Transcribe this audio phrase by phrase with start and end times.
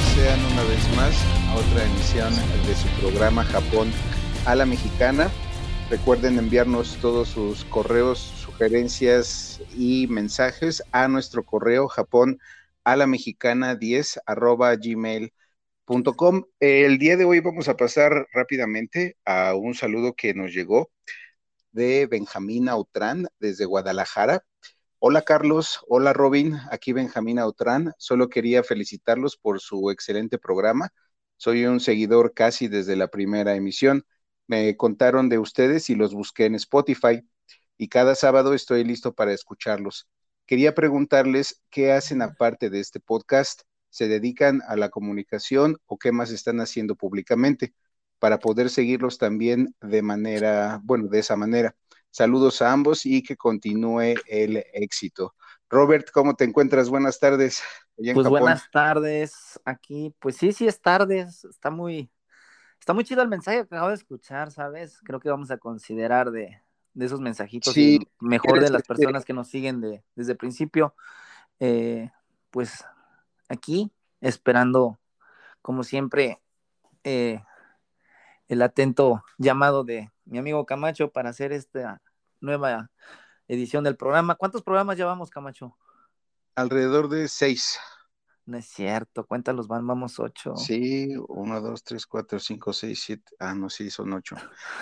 [0.00, 1.14] sean una vez más
[1.48, 2.32] a otra emisión
[2.66, 3.90] de su programa Japón
[4.46, 5.28] a la Mexicana.
[5.90, 12.38] Recuerden enviarnos todos sus correos, sugerencias y mensajes a nuestro correo japón
[12.84, 16.44] a la mexicana 10 arroba gmail.com.
[16.60, 20.90] El día de hoy vamos a pasar rápidamente a un saludo que nos llegó
[21.72, 24.44] de Benjamín Autrán desde Guadalajara.
[25.00, 27.92] Hola Carlos, hola Robin, aquí Benjamín Autrán.
[27.98, 30.92] Solo quería felicitarlos por su excelente programa.
[31.36, 34.04] Soy un seguidor casi desde la primera emisión.
[34.48, 37.22] Me contaron de ustedes y los busqué en Spotify
[37.76, 40.08] y cada sábado estoy listo para escucharlos.
[40.46, 43.62] Quería preguntarles qué hacen aparte de este podcast.
[43.90, 47.72] ¿Se dedican a la comunicación o qué más están haciendo públicamente
[48.18, 51.76] para poder seguirlos también de manera, bueno, de esa manera?
[52.10, 55.34] Saludos a ambos y que continúe el éxito.
[55.70, 56.88] Robert, ¿cómo te encuentras?
[56.88, 57.62] Buenas tardes.
[57.96, 59.60] Pues buenas tardes.
[59.64, 61.44] Aquí, pues sí, sí es tardes.
[61.44, 62.10] Está muy,
[62.80, 65.00] está muy chido el mensaje que acabo de escuchar, ¿sabes?
[65.04, 66.62] Creo que vamos a considerar de,
[66.94, 70.94] esos mensajitos y mejor de las personas que nos siguen de, desde el principio.
[71.60, 72.10] Eh,
[72.50, 72.84] pues
[73.48, 74.98] aquí, esperando,
[75.60, 76.40] como siempre,
[77.04, 77.42] eh,
[78.48, 82.02] el atento llamado de mi amigo Camacho para hacer esta
[82.40, 82.90] nueva
[83.46, 84.34] edición del programa.
[84.34, 85.76] ¿Cuántos programas llevamos, Camacho?
[86.54, 87.78] Alrededor de seis.
[88.46, 90.56] No es cierto, cuéntalos, van, vamos ocho.
[90.56, 93.30] Sí, uno, dos, tres, cuatro, cinco, seis, siete.
[93.38, 94.36] Ah, no, sí, son ocho.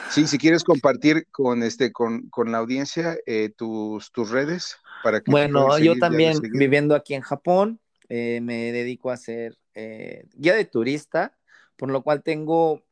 [0.08, 5.20] Sí, si quieres compartir con este, con, con la audiencia eh, tus, tus redes para
[5.20, 5.32] que.
[5.32, 10.64] Bueno, yo también viviendo aquí en Japón, eh, me dedico a ser eh, guía de
[10.64, 11.36] turista,
[11.74, 12.85] por lo cual tengo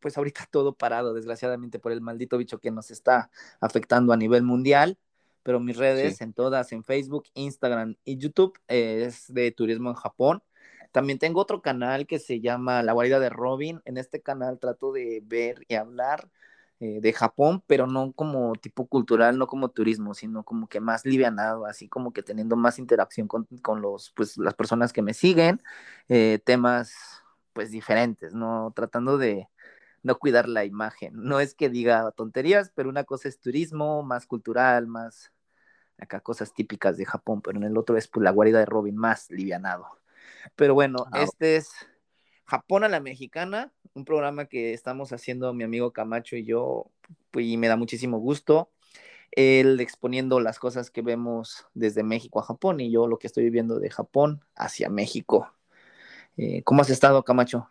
[0.00, 4.42] pues ahorita todo parado, desgraciadamente, por el maldito bicho que nos está afectando a nivel
[4.42, 4.98] mundial.
[5.42, 9.96] Pero mis redes en todas, en Facebook, Instagram y YouTube, eh, es de turismo en
[9.96, 10.42] Japón.
[10.92, 13.80] También tengo otro canal que se llama La Guarida de Robin.
[13.84, 16.28] En este canal trato de ver y hablar
[16.80, 21.04] eh, de Japón, pero no como tipo cultural, no como turismo, sino como que más
[21.04, 25.12] livianado, así como que teniendo más interacción con, con los, pues, las personas que me
[25.12, 25.60] siguen,
[26.08, 27.22] eh, temas
[27.52, 28.72] pues diferentes, ¿no?
[28.74, 29.48] Tratando de,
[30.02, 31.12] no cuidar la imagen.
[31.14, 35.32] No es que diga tonterías, pero una cosa es turismo, más cultural, más
[35.98, 38.96] acá cosas típicas de Japón, pero en el otro es pues la guarida de Robin
[38.96, 39.86] más livianado.
[40.56, 41.70] Pero bueno, este es
[42.46, 46.90] Japón a la mexicana, un programa que estamos haciendo mi amigo Camacho y yo,
[47.30, 48.70] pues, y me da muchísimo gusto.
[49.30, 53.44] Él exponiendo las cosas que vemos desde México a Japón y yo lo que estoy
[53.44, 55.52] viviendo de Japón hacia México.
[56.36, 57.68] Eh, ¿Cómo has estado, Camacho?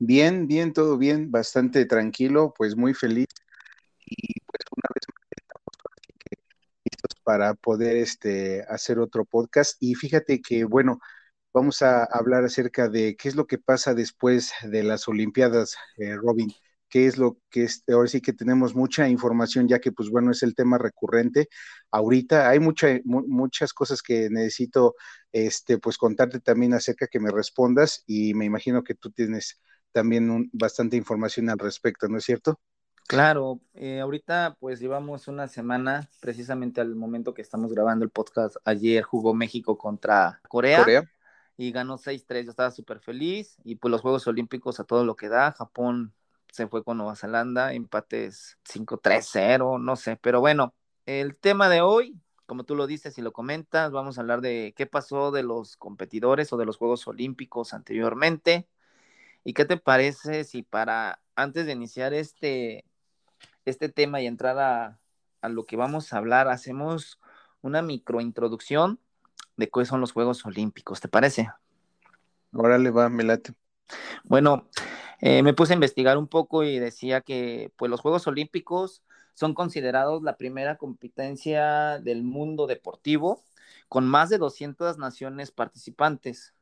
[0.00, 3.26] Bien, bien, todo bien, bastante tranquilo, pues muy feliz.
[4.06, 5.76] Y pues una vez más estamos
[6.84, 9.76] listos para poder este, hacer otro podcast.
[9.80, 11.00] Y fíjate que, bueno,
[11.54, 16.16] vamos a hablar acerca de qué es lo que pasa después de las Olimpiadas, eh,
[16.16, 16.50] Robin
[16.90, 20.32] qué es lo que es, ahora sí que tenemos mucha información, ya que pues bueno,
[20.32, 21.48] es el tema recurrente.
[21.90, 24.96] Ahorita hay mucha, muchas cosas que necesito
[25.32, 29.60] este, pues contarte también acerca que me respondas y me imagino que tú tienes
[29.92, 32.60] también bastante información al respecto, ¿no es cierto?
[33.10, 38.56] Claro, eh, ahorita pues llevamos una semana, precisamente al momento que estamos grabando el podcast,
[38.64, 40.86] ayer jugó México contra Corea,
[41.56, 45.16] y ganó 6-3, yo estaba súper feliz y pues los Juegos Olímpicos a todo lo
[45.16, 46.14] que da, Japón
[46.52, 50.74] se fue con Nueva Zelanda, empates 5-3-0, no sé, pero bueno,
[51.04, 54.72] el tema de hoy, como tú lo dices y lo comentas, vamos a hablar de
[54.76, 58.68] qué pasó de los competidores o de los Juegos Olímpicos anteriormente,
[59.44, 62.84] ¿Y qué te parece si para, antes de iniciar este,
[63.64, 64.98] este tema y entrar a,
[65.48, 67.18] lo que vamos a hablar, hacemos
[67.62, 69.00] una microintroducción
[69.56, 71.00] de qué son los Juegos Olímpicos?
[71.00, 71.50] ¿Te parece?
[72.52, 73.54] Órale, va, me late.
[74.24, 74.68] Bueno,
[75.20, 79.02] eh, me puse a investigar un poco y decía que pues, los Juegos Olímpicos
[79.34, 83.42] son considerados la primera competencia del mundo deportivo
[83.88, 86.54] con más de 200 naciones participantes.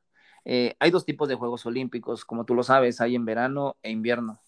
[0.50, 3.90] Eh, hay dos tipos de Juegos Olímpicos, como tú lo sabes, hay en verano e
[3.90, 4.40] invierno.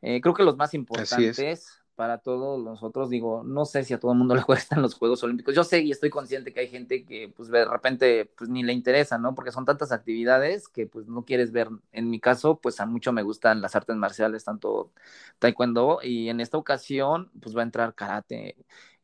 [0.00, 4.12] Eh, creo que los más importantes para todos nosotros, digo, no sé si a todo
[4.12, 5.52] el mundo le gustan los Juegos Olímpicos.
[5.52, 8.72] Yo sé y estoy consciente que hay gente que pues de repente pues ni le
[8.72, 9.34] interesa, ¿no?
[9.34, 11.68] Porque son tantas actividades que pues no quieres ver.
[11.90, 14.92] En mi caso, pues a mucho me gustan las artes marciales, tanto
[15.40, 18.54] taekwondo y en esta ocasión pues va a entrar karate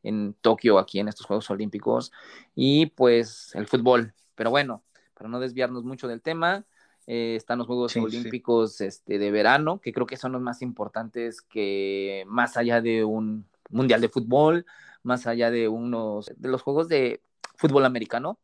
[0.01, 2.13] en Tokio aquí en estos Juegos Olímpicos
[2.55, 4.13] y pues el fútbol.
[4.33, 4.81] Pero bueno,
[5.17, 6.65] para no desviarnos mucho del tema,
[7.07, 11.41] eh, están los Juegos Olímpicos Este, de verano, que creo que son los más importantes
[11.41, 14.65] que más allá de un mundial de fútbol,
[15.03, 17.21] más allá de unos de los Juegos de
[17.55, 18.37] fútbol americano.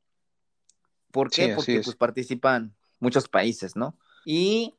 [1.12, 1.54] ¿Por qué?
[1.56, 3.96] Porque pues participan muchos países, ¿no?
[4.26, 4.74] Y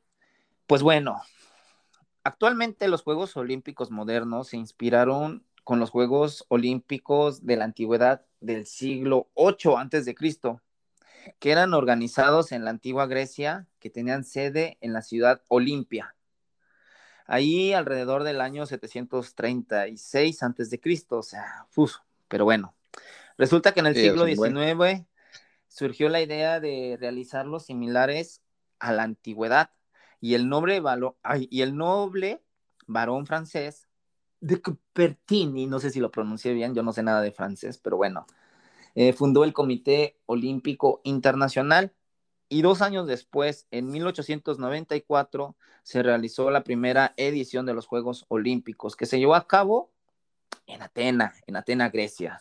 [0.67, 1.21] pues bueno,
[2.25, 8.67] actualmente los Juegos Olímpicos modernos se inspiraron con los Juegos Olímpicos de la antigüedad del
[8.67, 10.61] siglo 8 antes de Cristo,
[11.39, 16.15] que eran organizados en la antigua Grecia, que tenían sede en la ciudad Olimpia.
[17.27, 21.97] Ahí alrededor del año 736 antes de Cristo, o sea, uf,
[22.29, 22.75] pero bueno.
[23.39, 25.07] Resulta que en el siglo XIX
[25.69, 28.43] surgió la idea de realizarlos similares
[28.79, 29.71] a la antigüedad
[30.21, 30.83] y el noble,
[31.51, 32.43] y el noble
[32.87, 33.89] varón francés
[34.41, 37.97] de Cupertini, no sé si lo pronuncié bien, yo no sé nada de francés, pero
[37.97, 38.27] bueno,
[38.95, 41.93] eh, fundó el Comité Olímpico Internacional
[42.49, 48.97] y dos años después, en 1894, se realizó la primera edición de los Juegos Olímpicos,
[48.97, 49.91] que se llevó a cabo
[50.67, 52.41] en Atena, en Atena, Grecia.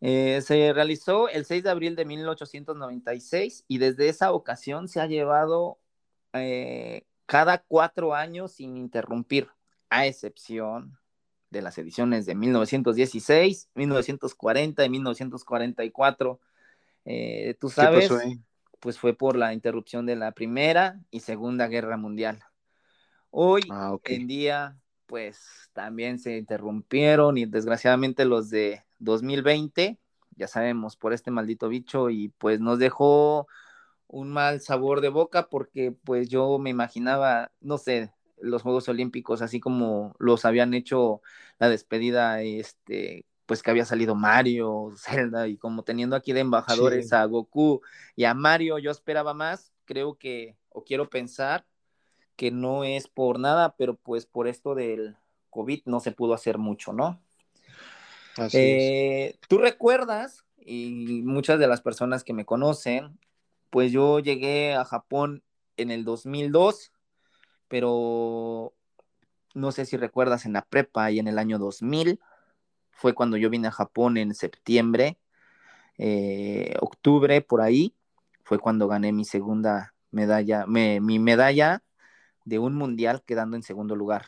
[0.00, 5.06] Eh, se realizó el 6 de abril de 1896 y desde esa ocasión se ha
[5.06, 5.78] llevado
[6.32, 9.48] eh, cada cuatro años sin interrumpir,
[9.90, 10.98] a excepción
[11.52, 16.40] de las ediciones de 1916, 1940 y 1944.
[17.04, 18.10] Eh, tú sabes,
[18.80, 22.42] pues fue por la interrupción de la Primera y Segunda Guerra Mundial.
[23.30, 29.98] Hoy ah, en día, pues también se interrumpieron y desgraciadamente los de 2020,
[30.36, 33.46] ya sabemos, por este maldito bicho y pues nos dejó
[34.06, 38.10] un mal sabor de boca porque pues yo me imaginaba, no sé,
[38.42, 41.22] los Juegos Olímpicos, así como los habían hecho
[41.58, 47.12] la despedida, este, pues que había salido Mario, Zelda, y como teniendo aquí de embajadores
[47.12, 47.80] a Goku
[48.16, 51.66] y a Mario, yo esperaba más, creo que, o quiero pensar
[52.36, 55.16] que no es por nada, pero pues por esto del
[55.50, 57.20] COVID no se pudo hacer mucho, ¿no?
[58.36, 63.18] Así eh, Tú recuerdas, y muchas de las personas que me conocen,
[63.70, 65.42] pues yo llegué a Japón
[65.76, 66.91] en el 2002
[67.72, 68.74] pero
[69.54, 72.20] no sé si recuerdas en la prepa y en el año 2000
[72.90, 75.18] fue cuando yo vine a Japón en septiembre,
[75.96, 77.96] eh, octubre, por ahí,
[78.44, 81.82] fue cuando gané mi segunda medalla, mi medalla
[82.44, 84.26] de un mundial quedando en segundo lugar.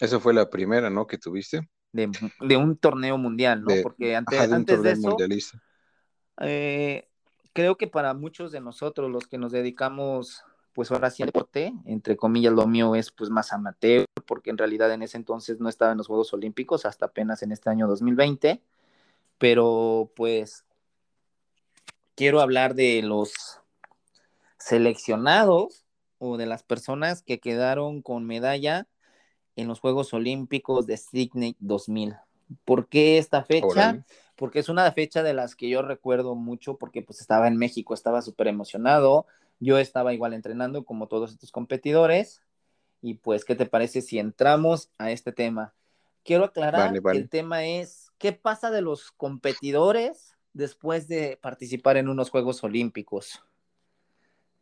[0.00, 1.06] Esa fue la primera, ¿no?
[1.06, 1.70] Que tuviste.
[1.92, 3.74] De, un torneo mundial, ¿no?
[3.84, 5.16] Porque antes, antes de eso,
[6.40, 7.08] eh,
[7.52, 11.72] creo que para muchos de nosotros, los que nos dedicamos pues ahora sí el deporte,
[11.84, 15.68] entre comillas, lo mío es pues más amateur, porque en realidad en ese entonces no
[15.68, 18.62] estaba en los Juegos Olímpicos, hasta apenas en este año 2020,
[19.38, 20.64] pero pues
[22.14, 23.32] quiero hablar de los
[24.58, 25.84] seleccionados
[26.18, 28.86] o de las personas que quedaron con medalla
[29.56, 32.16] en los Juegos Olímpicos de Sydney 2000.
[32.64, 34.04] ¿Por qué esta fecha?
[34.36, 37.94] Porque es una fecha de las que yo recuerdo mucho porque pues estaba en México,
[37.94, 39.26] estaba súper emocionado,
[39.60, 42.42] yo estaba igual entrenando como todos estos competidores.
[43.02, 45.74] Y pues, ¿qué te parece si entramos a este tema?
[46.24, 52.08] Quiero aclarar que el tema es, ¿qué pasa de los competidores después de participar en
[52.08, 53.42] unos Juegos Olímpicos?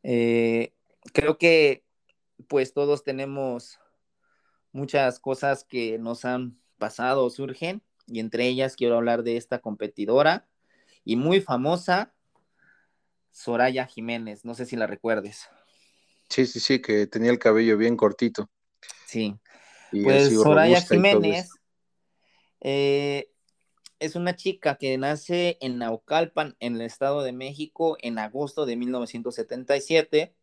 [0.02, 0.72] Eh,
[1.12, 1.84] creo que
[2.46, 3.81] pues todos tenemos
[4.72, 9.58] muchas cosas que nos han pasado o surgen y entre ellas quiero hablar de esta
[9.58, 10.46] competidora
[11.05, 12.14] y muy famosa
[13.38, 15.48] Soraya Jiménez, no sé si la recuerdes.
[16.28, 18.50] Sí, sí, sí, que tenía el cabello bien cortito.
[19.06, 19.38] Sí.
[20.02, 21.48] pues Soraya Jiménez
[22.60, 23.30] eh,
[24.00, 28.74] es una chica que nace en Naucalpan, en el Estado de México, en agosto de
[28.74, 30.34] 1977.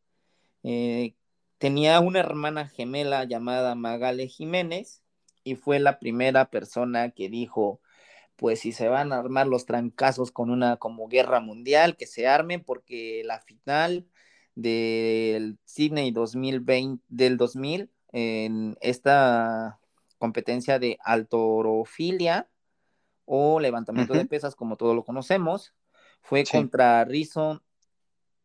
[0.63, 1.15] Eh,
[1.57, 5.03] tenía una hermana gemela llamada Magale Jiménez
[5.43, 7.81] y fue la primera persona que dijo,
[8.35, 12.27] pues si se van a armar los trancazos con una como guerra mundial, que se
[12.27, 14.05] armen porque la final
[14.55, 19.79] del Sydney 2020, del 2000, en esta
[20.17, 22.49] competencia de altorofilia
[23.25, 25.73] o levantamiento de pesas, como todos lo conocemos,
[26.21, 27.61] fue contra Rison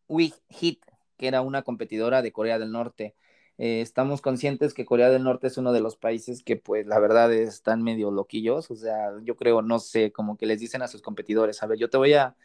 [0.09, 0.85] Wig Hit,
[1.17, 3.15] que era una competidora de Corea del Norte.
[3.63, 6.99] Eh, estamos conscientes que Corea del Norte es uno de los países que, pues, la
[6.99, 8.71] verdad están medio loquillos.
[8.71, 11.79] O sea, yo creo, no sé, como que les dicen a sus competidores, a ver,
[11.79, 12.37] yo te voy a,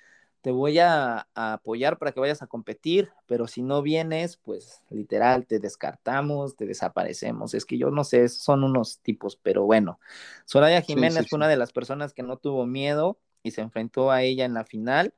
[0.42, 5.46] te voy a, apoyar para que vayas a competir, pero si no vienes, pues, literal,
[5.48, 7.54] te descartamos, te desaparecemos.
[7.54, 10.02] Es que yo no sé, son unos tipos, pero bueno.
[10.44, 14.22] Soraya Jiménez fue una de las personas que no tuvo miedo y se enfrentó a
[14.24, 15.14] ella en la final.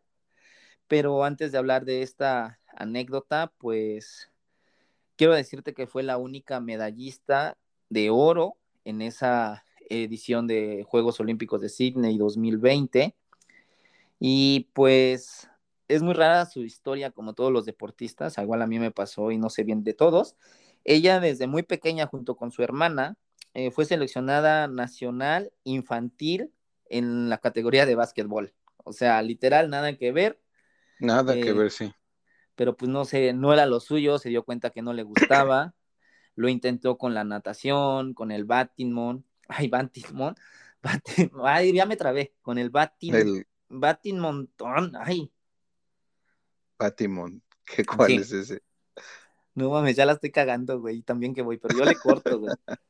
[0.87, 4.29] Pero antes de hablar de esta anécdota, pues
[5.17, 7.57] Quiero decirte que fue la única medallista
[7.89, 8.55] de oro
[8.85, 13.15] en esa edición de Juegos Olímpicos de Sydney 2020.
[14.19, 15.49] Y pues
[15.87, 19.37] es muy rara su historia, como todos los deportistas, igual a mí me pasó y
[19.37, 20.35] no sé bien de todos.
[20.83, 23.17] Ella desde muy pequeña, junto con su hermana,
[23.55, 26.51] eh, fue seleccionada nacional infantil
[26.89, 28.53] en la categoría de básquetbol.
[28.83, 30.39] O sea, literal, nada que ver.
[30.99, 31.91] Nada que eh, ver, sí.
[32.57, 35.73] Pero pues no sé, no era lo suyo, se dio cuenta que no le gustaba.
[36.35, 39.25] lo intentó con la natación, con el badminton.
[39.47, 40.35] Ay, badminton.
[41.43, 42.33] Ay, ya me trabé.
[42.41, 43.15] Con el badminton.
[43.15, 43.47] El...
[44.99, 45.31] Ay,
[46.77, 47.41] Batimon.
[47.65, 48.63] ¿Qué, ¿Cuál es ese?
[49.53, 51.01] No mames, ya la estoy cagando, güey.
[51.01, 52.55] También que voy, pero yo le corto, güey.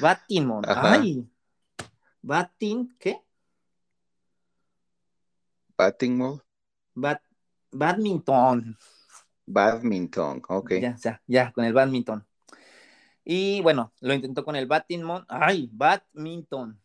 [0.00, 0.64] Batimon.
[0.66, 1.28] Ay.
[2.20, 3.20] Batin, ¿qué?
[5.76, 6.42] Batimon.
[6.94, 7.22] Bat,
[7.70, 8.78] badminton.
[9.52, 10.72] Badminton, ok.
[10.80, 12.26] Ya, ya, ya, con el badminton.
[13.24, 15.24] Y bueno, lo intentó con el badminton.
[15.28, 16.80] Ay, badminton.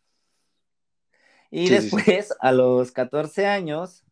[1.50, 4.04] Y después, a los 14 años,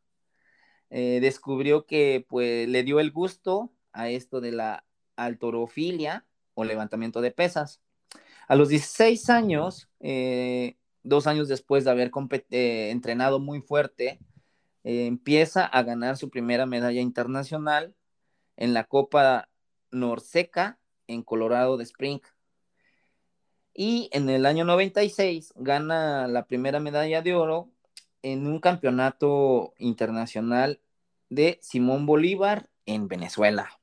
[0.90, 4.84] eh, descubrió que pues le dio el gusto a esto de la
[5.16, 7.82] altorofilia o levantamiento de pesas.
[8.48, 12.10] A los 16 años, eh, dos años después de haber
[12.50, 14.18] eh, entrenado muy fuerte,
[14.88, 17.96] empieza a ganar su primera medalla internacional
[18.56, 19.48] en la Copa
[19.90, 22.20] Norseca en Colorado de Spring.
[23.75, 27.70] Y en el año 96 gana la primera medalla de oro
[28.22, 30.80] en un campeonato internacional
[31.28, 33.78] de Simón Bolívar en Venezuela.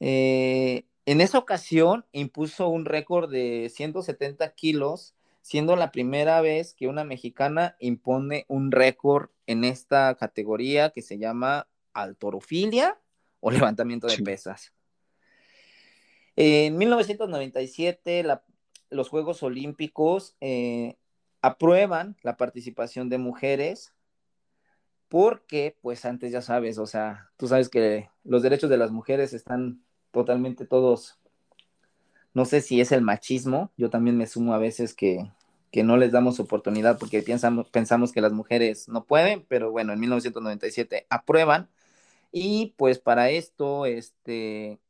[0.00, 6.88] Eh, en esa ocasión impuso un récord de 170 kilos, siendo la primera vez que
[6.88, 12.98] una mexicana impone un récord en esta categoría que se llama altorofilia
[13.40, 14.72] o levantamiento de pesas.
[16.36, 18.24] En 1997,
[18.90, 20.96] los Juegos Olímpicos eh,
[21.42, 23.92] aprueban la participación de mujeres
[25.08, 29.32] porque, pues antes ya sabes, o sea, tú sabes que los derechos de las mujeres
[29.32, 29.82] están
[30.12, 31.18] totalmente todos,
[32.32, 35.28] no sé si es el machismo, yo también me sumo a veces que,
[35.72, 39.92] que no les damos oportunidad porque pensamos, pensamos que las mujeres no pueden, pero bueno,
[39.92, 41.68] en 1997 aprueban
[42.32, 44.80] y pues para esto, este,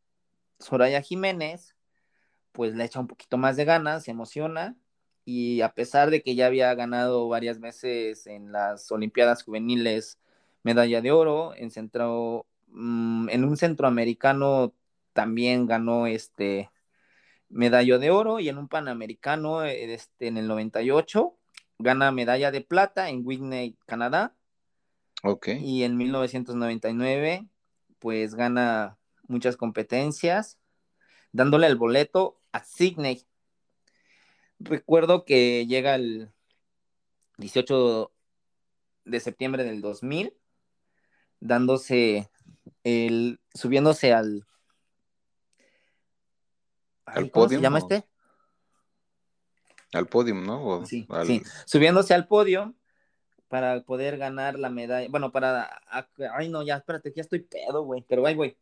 [0.58, 1.76] Soraya Jiménez,
[2.52, 4.76] pues le echa un poquito más de ganas, se emociona
[5.24, 10.18] y a pesar de que ya había ganado varias veces en las Olimpiadas Juveniles
[10.62, 14.74] medalla de oro, en, centro, mm, en un centroamericano
[15.12, 16.70] también ganó este
[17.48, 21.36] medalla de oro y en un panamericano este, en el 98
[21.78, 24.36] gana medalla de plata en Whitney, Canadá.
[25.60, 27.46] Y en 1999
[28.00, 28.98] pues gana
[29.28, 30.58] muchas competencias,
[31.30, 33.24] dándole el boleto a Sydney,
[34.58, 36.32] recuerdo que llega el
[37.36, 38.10] 18
[39.04, 40.34] de septiembre del 2000,
[41.38, 42.30] dándose
[42.82, 44.46] el, subiéndose al,
[47.04, 48.04] al ¿cómo se llama este?
[49.92, 50.86] Al podio, ¿no?
[50.86, 52.74] sí, sí, subiéndose al podio
[53.50, 55.82] para poder ganar la medalla, bueno, para,
[56.34, 58.56] ay no, ya, espérate, ya estoy pedo, güey, pero ahí, güey,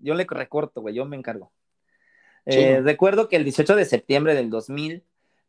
[0.00, 1.52] yo le recorto, güey, yo me encargo.
[2.44, 5.02] Eh, recuerdo que el 18 de septiembre del 2000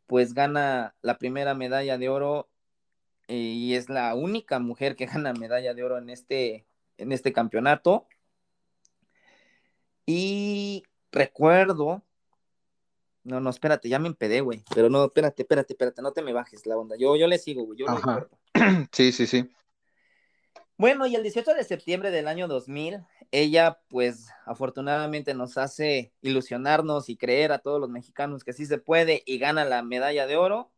[0.06, 2.48] pues gana la primera medalla de oro
[3.28, 6.64] eh, y es la única mujer que gana medalla de oro en este,
[6.96, 8.06] en este campeonato.
[10.06, 12.04] Y recuerdo,
[13.24, 16.32] no, no, espérate, ya me empedé, güey, pero no, espérate, espérate, espérate, no te me
[16.32, 17.86] bajes la onda, yo, yo le sigo, güey, yo
[18.92, 19.50] Sí, sí, sí.
[20.78, 27.08] Bueno, y el 18 de septiembre del año 2000, ella pues afortunadamente nos hace ilusionarnos
[27.08, 30.36] y creer a todos los mexicanos que sí se puede y gana la medalla de
[30.36, 30.70] oro,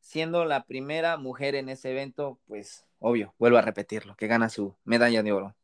[0.00, 4.76] siendo la primera mujer en ese evento, pues obvio, vuelvo a repetirlo, que gana su
[4.84, 5.56] medalla de oro.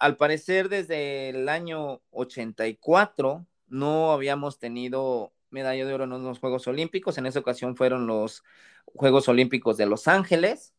[0.00, 6.66] Al parecer desde el año 84 no habíamos tenido medalla de oro en los Juegos
[6.66, 8.42] Olímpicos, en esa ocasión fueron los
[8.86, 10.74] Juegos Olímpicos de Los Ángeles,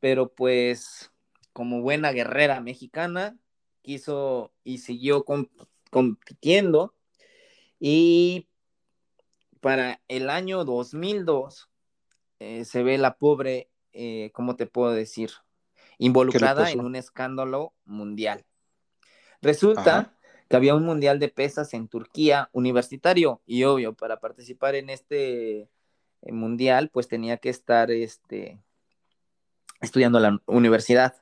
[0.00, 1.12] pero pues
[1.52, 3.36] como buena guerrera mexicana,
[3.82, 5.24] quiso y siguió
[5.90, 6.94] compitiendo.
[7.80, 8.48] Y
[9.60, 11.70] para el año 2002
[12.40, 15.30] eh, se ve la pobre, eh, ¿cómo te puedo decir?
[15.98, 18.44] Involucrada en un escándalo mundial.
[19.40, 20.15] Resulta
[20.48, 25.68] que había un mundial de pesas en Turquía universitario y obvio, para participar en este
[26.22, 28.60] eh, mundial, pues tenía que estar este,
[29.80, 31.14] estudiando la universidad.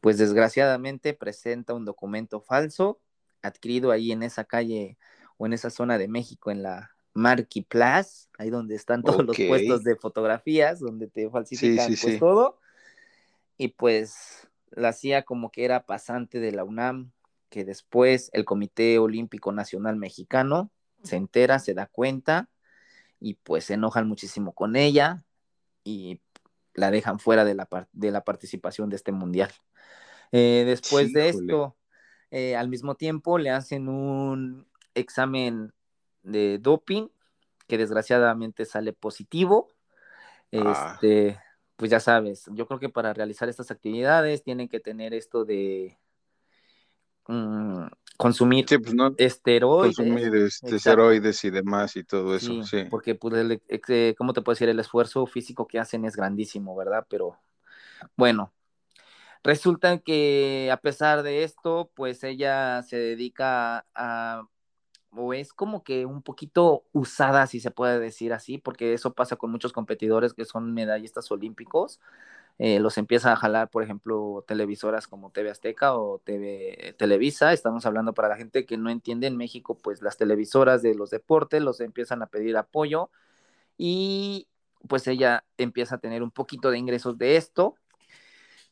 [0.00, 3.00] Pues desgraciadamente presenta un documento falso
[3.42, 4.98] adquirido ahí en esa calle
[5.36, 9.36] o en esa zona de México, en la Marquis Place, ahí donde están todos los
[9.36, 12.58] puestos de fotografías, donde te falsifican pues, todo.
[13.56, 17.12] y pues la hacía como que era pasante de la UNAM,
[17.50, 20.70] que después el Comité Olímpico Nacional Mexicano
[21.02, 22.48] se entera, se da cuenta
[23.18, 25.24] y pues se enojan muchísimo con ella
[25.84, 26.20] y
[26.74, 29.50] la dejan fuera de la, de la participación de este mundial.
[30.32, 31.76] Eh, después de esto,
[32.30, 35.72] eh, al mismo tiempo le hacen un examen
[36.22, 37.08] de doping
[37.66, 39.68] que desgraciadamente sale positivo.
[40.52, 40.92] Ah.
[40.94, 41.38] Este,
[41.76, 45.98] pues ya sabes, yo creo que para realizar estas actividades tienen que tener esto de
[47.26, 47.86] mm,
[48.16, 49.96] consumir pues, esteroides.
[49.96, 52.84] Consumir este, esteroides y demás y todo eso, sí.
[52.90, 54.68] Porque, pues, el, eh, ¿cómo te puedo decir?
[54.68, 57.06] El esfuerzo físico que hacen es grandísimo, ¿verdad?
[57.08, 57.38] Pero
[58.16, 58.52] bueno,
[59.42, 64.44] resulta que a pesar de esto, pues ella se dedica a
[65.12, 69.36] o es como que un poquito usada, si se puede decir así, porque eso pasa
[69.36, 72.00] con muchos competidores que son medallistas olímpicos.
[72.62, 77.54] Eh, los empieza a jalar, por ejemplo, televisoras como TV Azteca o TV Televisa.
[77.54, 81.08] Estamos hablando para la gente que no entiende en México, pues las televisoras de los
[81.08, 83.10] deportes los empiezan a pedir apoyo
[83.78, 84.46] y
[84.88, 87.76] pues ella empieza a tener un poquito de ingresos de esto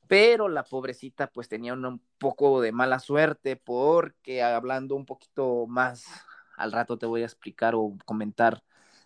[0.09, 6.07] pero la pobrecita pues tenía un, poco de mala suerte porque hablando un poquito más
[6.57, 8.65] al rato te voy a explicar o comentar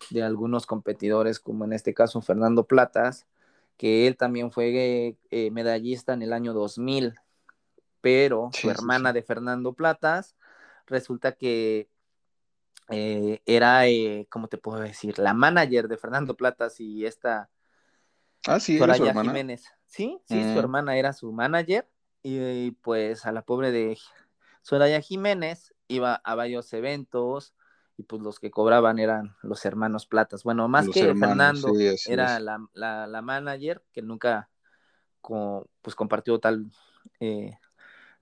[0.09, 3.27] de algunos competidores, como en este caso Fernando Platas,
[3.83, 7.15] que él también fue eh, medallista en el año 2000,
[7.99, 10.37] pero su hermana de Fernando Platas
[10.87, 11.89] resulta que
[12.87, 15.19] eh, era, eh, ¿cómo te puedo decir?
[15.19, 17.49] La manager de Fernando Platas y esta
[18.47, 19.65] ah, sí, Soraya Jiménez.
[19.85, 20.59] Sí, sí, su mm.
[20.59, 21.85] hermana era su manager
[22.21, 23.97] y, pues a la pobre de
[24.61, 27.53] Soraya Jiménez iba a varios eventos
[27.97, 30.43] y pues los que cobraban eran los hermanos Platas.
[30.43, 31.73] Bueno, más que Fernando
[32.07, 34.49] era la, la, manager que nunca
[35.21, 36.71] pues compartió tal
[37.19, 37.51] eh,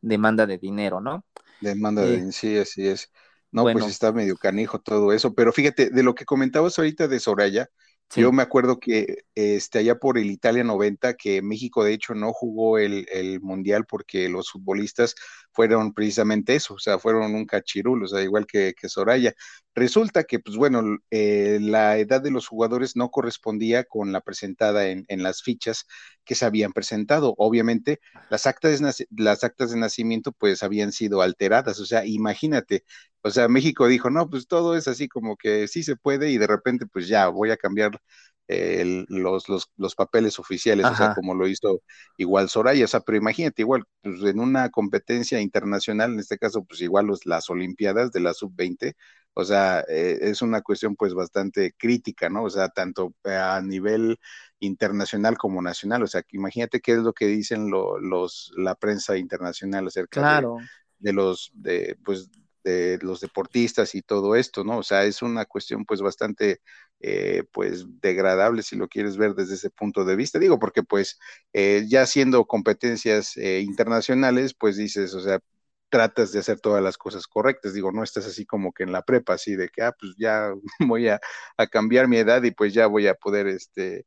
[0.02, 1.26] demanda de dinero, ¿no?
[1.62, 3.12] Demanda de dinero, sí, así es.
[3.52, 7.20] No, pues está medio canijo todo eso, pero fíjate, de lo que comentabas ahorita de
[7.20, 7.70] Soraya,
[8.16, 12.34] yo me acuerdo que este, allá por el Italia 90, que México de hecho no
[12.34, 15.16] jugó el, el, Mundial porque los futbolistas
[15.52, 19.34] fueron precisamente eso, o sea, fueron un cachirulo, o sea, igual que, que Soraya.
[19.74, 24.88] Resulta que, pues bueno, eh, la edad de los jugadores no correspondía con la presentada
[24.88, 25.86] en, en, las fichas
[26.26, 27.36] que se habían presentado.
[27.38, 32.84] Obviamente, las actas, de, las actas de nacimiento pues habían sido alteradas, o sea, imagínate,
[33.24, 36.38] o sea, México dijo, no, pues todo es así como que sí se puede y
[36.38, 38.00] de repente pues ya voy a cambiar
[39.08, 41.82] los, los, los, papeles oficiales, o sea, como lo hizo
[42.18, 46.64] igual Soraya, o sea, pero imagínate, igual, pues en una competencia internacional, en este caso,
[46.64, 48.94] pues igual los, las Olimpiadas de la sub-20,
[49.34, 52.44] o sea, eh, es una cuestión pues bastante crítica, ¿no?
[52.44, 54.20] O sea, tanto a nivel
[54.60, 59.88] internacional como nacional, o sea, imagínate qué es lo que dicen los, la prensa internacional
[59.88, 60.48] acerca de,
[61.00, 62.30] de, los, de, pues,
[62.64, 64.80] de los deportistas y todo esto, ¿no?
[64.80, 66.62] O sea, es una cuestión pues bastante,
[67.00, 70.40] eh, pues degradable si lo quieres ver desde ese punto de vista.
[70.40, 71.20] Digo, porque pues
[71.54, 75.40] eh, ya siendo competencias eh, internacionales, pues dices, o sea,
[75.90, 77.74] tratas de hacer todas las cosas correctas.
[77.74, 80.52] Digo, no estás así como que en la prepa, así de que, ah, pues ya
[80.80, 81.20] voy a,
[81.58, 84.06] a cambiar mi edad y pues ya voy a poder, este,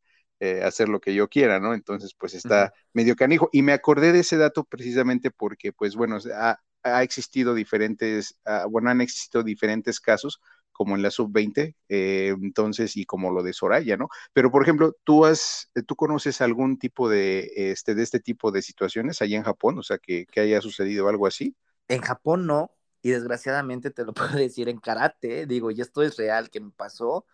[0.63, 1.73] hacer lo que yo quiera, ¿no?
[1.75, 3.49] Entonces, pues está medio canijo.
[3.53, 8.67] Y me acordé de ese dato precisamente porque, pues bueno, ha, ha existido diferentes, ah,
[8.71, 10.41] bueno, han existido diferentes casos
[10.75, 14.09] como en la sub-20, eh, entonces, y como lo de Soraya, ¿no?
[14.33, 18.61] Pero, por ejemplo, ¿tú has, tú conoces algún tipo de, este, de este tipo de
[18.61, 19.79] situaciones allá en Japón?
[19.79, 21.57] O sea, que, haya sucedido algo así.
[21.87, 26.17] En Japón no, y desgraciadamente te lo puedo decir en karate, digo, y esto es
[26.17, 27.25] real que me pasó.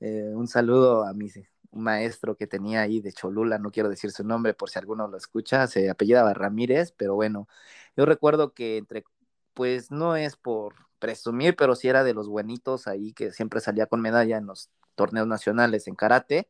[0.00, 1.36] Eh, un saludo a mis
[1.70, 5.08] un maestro que tenía ahí de Cholula, no quiero decir su nombre por si alguno
[5.08, 7.48] lo escucha, se apellidaba Ramírez, pero bueno,
[7.96, 9.04] yo recuerdo que entre,
[9.54, 13.86] pues no es por presumir, pero sí era de los buenitos ahí que siempre salía
[13.86, 16.48] con medalla en los torneos nacionales en karate.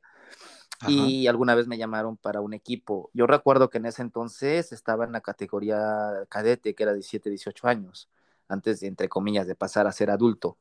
[0.89, 3.11] Y alguna vez me llamaron para un equipo.
[3.13, 7.69] Yo recuerdo que en ese entonces estaba en la categoría cadete, que era 17, 18
[7.69, 8.09] años,
[8.49, 10.57] antes de, entre comillas, de pasar a ser adulto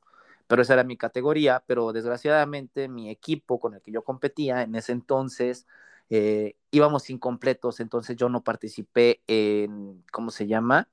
[0.49, 4.73] pero esa era mi categoría, pero desgraciadamente mi equipo con el que yo competía en
[4.73, 5.67] ese entonces
[6.09, 10.89] eh, íbamos incompletos, entonces yo no participé en, ¿cómo se llama?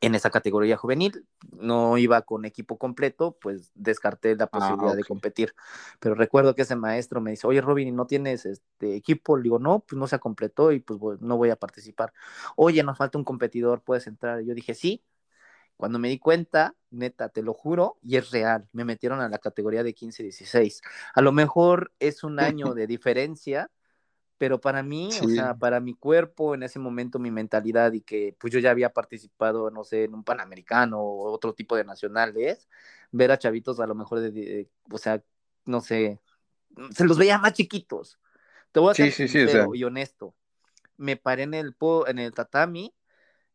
[0.00, 5.02] En esa categoría juvenil, no iba con equipo completo, pues descarté la ah, posibilidad de
[5.02, 5.52] competir.
[5.98, 9.36] Pero recuerdo que ese maestro me dice, oye Robin, ¿no tienes este equipo?
[9.36, 12.12] Le digo, no, pues no se completó y pues no voy a participar.
[12.54, 14.42] Oye, nos falta un competidor, ¿puedes entrar?
[14.42, 15.02] Yo dije, sí,
[15.80, 19.38] cuando me di cuenta, neta, te lo juro, y es real, me metieron a la
[19.38, 20.82] categoría de 15-16.
[21.14, 23.70] A lo mejor es un año de diferencia,
[24.36, 28.36] pero para mí, o sea, para mi cuerpo, en ese momento, mi mentalidad y que
[28.38, 32.68] pues yo ya había participado, no sé, en un Panamericano o otro tipo de nacionales,
[33.10, 35.22] ver a chavitos a lo mejor de, o sea,
[35.64, 36.20] no sé,
[36.90, 38.18] se los veía más chiquitos.
[38.70, 40.34] Te voy a ser sincero y honesto.
[40.98, 41.74] Me paré en el,
[42.06, 42.92] en el tatami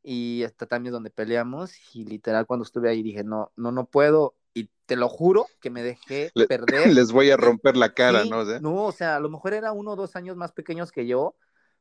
[0.05, 3.85] y el tatami es donde peleamos y literal cuando estuve ahí dije, no, no, no
[3.85, 6.93] puedo, y te lo juro que me dejé perder.
[6.93, 8.45] Les voy a romper la cara, ¿no?
[8.59, 11.35] No, o sea, a lo mejor era uno o dos años más pequeños que yo,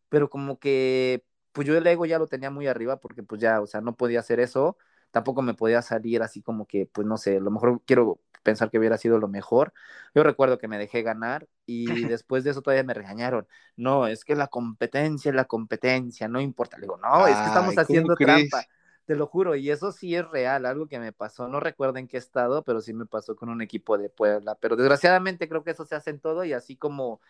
[0.09, 3.61] pero como que, pues yo el ego ya lo tenía muy arriba porque pues ya,
[3.61, 4.79] o sea, no podía hacer eso,
[5.11, 8.71] tampoco me podía salir así como que, pues no sé, a lo mejor quiero pensar
[8.71, 9.73] que hubiera sido lo mejor.
[10.15, 11.87] Yo recuerdo que me dejé ganar y
[12.19, 13.49] después de eso todavía me regañaron.
[13.77, 16.77] No, es que la competencia es la competencia, no importa.
[16.77, 18.65] Le digo, no, es que estamos haciendo trampa
[19.07, 22.09] te lo juro, y eso sí es real, algo que me pasó, no recuerdo en
[22.09, 25.73] qué estado, pero sí me pasó con un equipo de Puebla, pero desgraciadamente creo que
[25.73, 27.21] eso se hace en todo y así como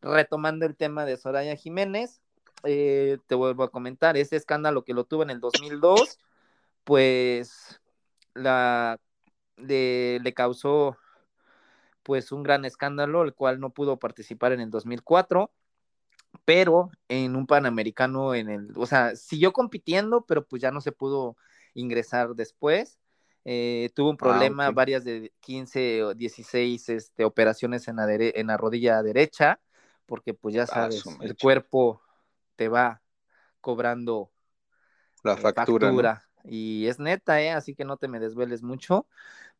[0.00, 2.20] retomando el tema de Soraya Jiménez,
[2.62, 6.18] eh, te vuelvo a comentar, ese escándalo que lo tuvo en el 2002,
[6.84, 7.80] pues
[8.34, 8.98] la,
[9.56, 10.96] le causó
[12.02, 15.50] pues un gran escándalo, el cual no pudo participar en el 2004
[16.44, 20.92] pero en un Panamericano, en el, o sea, siguió compitiendo, pero pues ya no se
[20.92, 21.36] pudo
[21.74, 22.98] ingresar después.
[23.44, 28.46] Eh, tuvo un ah, problema, varias de 15 o 16 este, operaciones en la, en
[28.48, 29.60] la rodilla derecha,
[30.04, 32.02] porque pues ya ah, sabes, el cuerpo
[32.56, 33.02] te va
[33.60, 34.30] cobrando
[35.22, 36.25] la eh, factura.
[36.48, 37.50] Y es neta, ¿eh?
[37.50, 39.06] así que no te me desveles mucho,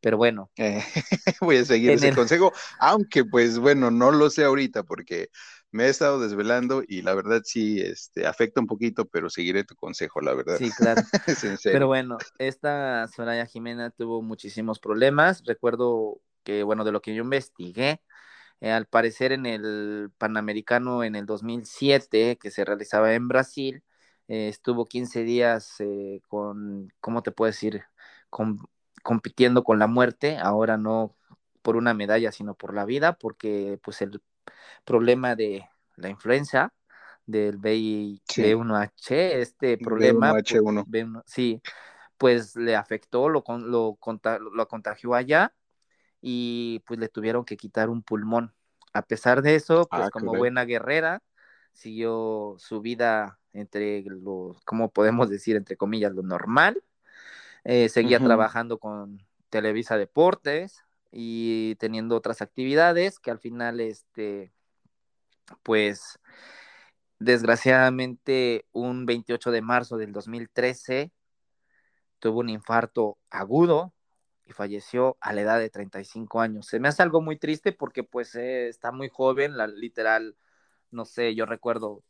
[0.01, 0.51] pero bueno.
[0.57, 0.83] Eh,
[1.40, 5.31] voy a seguir ese consejo, aunque pues bueno, no lo sé ahorita porque
[5.70, 9.75] me he estado desvelando y la verdad sí, este, afecta un poquito, pero seguiré tu
[9.75, 10.57] consejo, la verdad.
[10.59, 11.03] Sí, claro.
[11.64, 15.42] pero bueno, esta Soraya Jimena tuvo muchísimos problemas.
[15.44, 18.01] Recuerdo que, bueno, de lo que yo investigué,
[18.61, 23.83] eh, al parecer en el Panamericano en el 2007, que se realizaba en Brasil,
[24.28, 27.84] eh, estuvo 15 días eh, con, ¿cómo te puedo decir?
[29.02, 31.14] compitiendo con la muerte, ahora no
[31.62, 34.20] por una medalla, sino por la vida, porque pues el
[34.84, 36.74] problema de la influenza,
[37.24, 41.22] del B1H, este problema, B1H1.
[41.26, 41.60] sí,
[42.18, 43.98] pues le afectó, lo, lo,
[44.52, 45.54] lo contagió allá
[46.20, 48.54] y pues le tuvieron que quitar un pulmón.
[48.92, 51.22] A pesar de eso, pues ah, como buena guerrera,
[51.76, 55.56] siguió su vida entre lo, ¿cómo podemos decir?
[55.56, 56.82] Entre comillas, lo normal.
[57.64, 60.86] Eh, seguía trabajando con Televisa Deportes,
[61.18, 64.52] y teniendo otras actividades que al final, este,
[65.62, 66.18] pues,
[67.18, 71.12] desgraciadamente, un 28 de marzo del 2013,
[72.18, 73.94] tuvo un infarto agudo
[74.44, 76.66] y falleció a la edad de 35 años.
[76.66, 80.36] Se me hace algo muy triste porque pues eh, está muy joven, la, literal,
[80.90, 82.03] no sé, yo recuerdo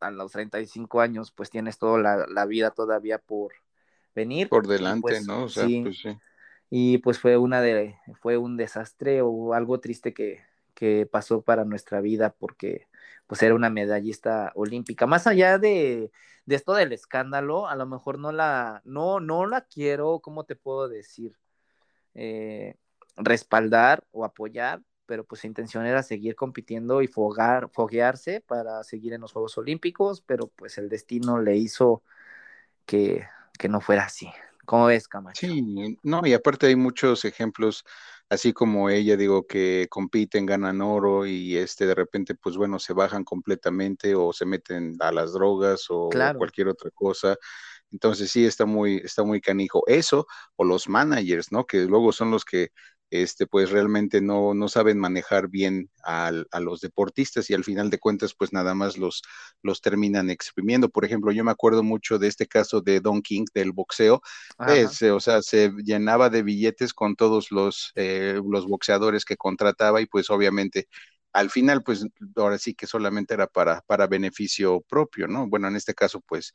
[0.00, 3.52] a los 35 años pues tienes toda la, vida todavía por
[4.14, 4.48] venir.
[4.48, 5.44] Por delante, pues, ¿no?
[5.44, 6.18] O sea, pues sí
[6.76, 10.42] y pues fue una de fue un desastre o algo triste que,
[10.74, 12.88] que pasó para nuestra vida porque
[13.28, 16.10] pues era una medallista olímpica más allá de,
[16.46, 20.56] de, esto del escándalo a lo mejor no la no no la quiero cómo te
[20.56, 21.36] puedo decir
[22.14, 22.74] eh,
[23.16, 29.12] respaldar o apoyar pero pues su intención era seguir compitiendo y fogar, foguearse para seguir
[29.12, 32.02] en los Juegos Olímpicos, pero pues el destino le hizo
[32.86, 33.26] que,
[33.58, 34.28] que no fuera así.
[34.64, 35.46] ¿Cómo ves, Camacho?
[35.46, 37.84] Sí, no, y aparte hay muchos ejemplos,
[38.30, 42.94] así como ella, digo, que compiten, ganan oro y este de repente, pues bueno, se
[42.94, 47.36] bajan completamente o se meten a las drogas o cualquier otra cosa.
[47.90, 49.84] Entonces sí está muy, está muy canijo.
[49.86, 51.64] Eso, o los managers, ¿no?
[51.66, 52.70] Que luego son los que
[53.22, 58.00] este, pues realmente no, no saben manejar bien a, los deportistas y al final de
[58.00, 59.22] cuentas, pues nada más los,
[59.62, 60.88] los terminan exprimiendo.
[60.88, 64.20] Por ejemplo, yo me acuerdo mucho de este caso de Don King del boxeo,
[64.58, 70.06] o sea, se llenaba de billetes con todos los, eh, los boxeadores que contrataba y
[70.06, 70.88] pues obviamente
[71.32, 75.48] al final, pues ahora sí que solamente era para, para beneficio propio, ¿no?
[75.48, 76.54] Bueno, en este caso, pues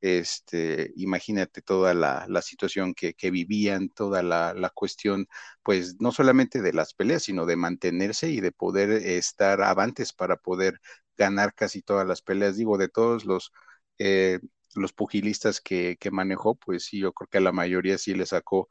[0.00, 5.28] este, imagínate toda la, situación que, vivían, toda la, cuestión,
[5.62, 10.36] pues no solamente de las peleas, sino de mantenerse y de poder estar avantes para
[10.36, 10.80] poder
[11.16, 12.56] ganar casi todas las peleas.
[12.56, 13.52] Digo, de todos los,
[13.98, 14.40] eh,
[14.74, 18.68] los pugilistas que, manejó, pues sí, yo creo que a la mayoría sí le sacó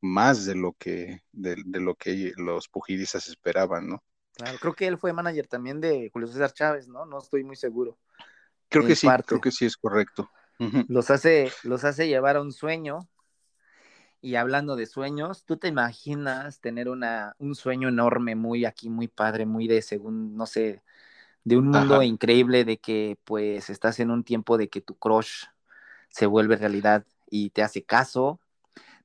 [0.00, 4.02] más de lo que, de, lo que los pugilistas esperaban, ¿no?
[4.34, 7.04] Claro, creo que él fue manager también de Julio César Chávez, ¿no?
[7.04, 7.98] No estoy muy seguro.
[8.70, 10.30] Creo que sí, creo que sí es correcto
[10.88, 13.08] los, hace, los hace llevar a un sueño.
[14.20, 19.08] Y hablando de sueños, ¿tú te imaginas tener una, un sueño enorme, muy aquí, muy
[19.08, 20.82] padre, muy de según, no sé,
[21.44, 25.46] de un mundo increíble de que pues estás en un tiempo de que tu crush
[26.08, 28.40] se vuelve realidad y te hace caso,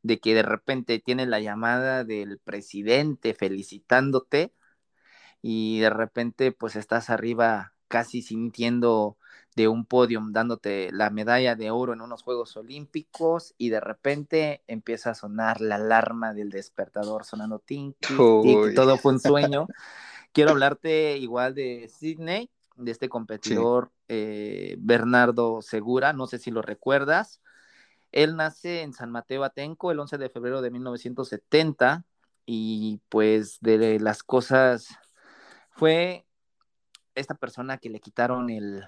[0.03, 4.53] de que de repente tienes la llamada del presidente felicitándote
[5.41, 9.17] y de repente pues estás arriba casi sintiendo
[9.57, 14.61] de un podium dándote la medalla de oro en unos Juegos Olímpicos y de repente
[14.67, 19.67] empieza a sonar la alarma del despertador sonando tink, todo fue un sueño.
[20.31, 26.61] Quiero hablarte igual de Sydney, de este competidor eh, Bernardo Segura, no sé si lo
[26.61, 27.41] recuerdas.
[28.11, 32.05] Él nace en San Mateo Atenco el 11 de febrero de 1970
[32.45, 34.87] y pues de las cosas
[35.71, 36.27] fue
[37.15, 38.85] esta persona que le quitaron el,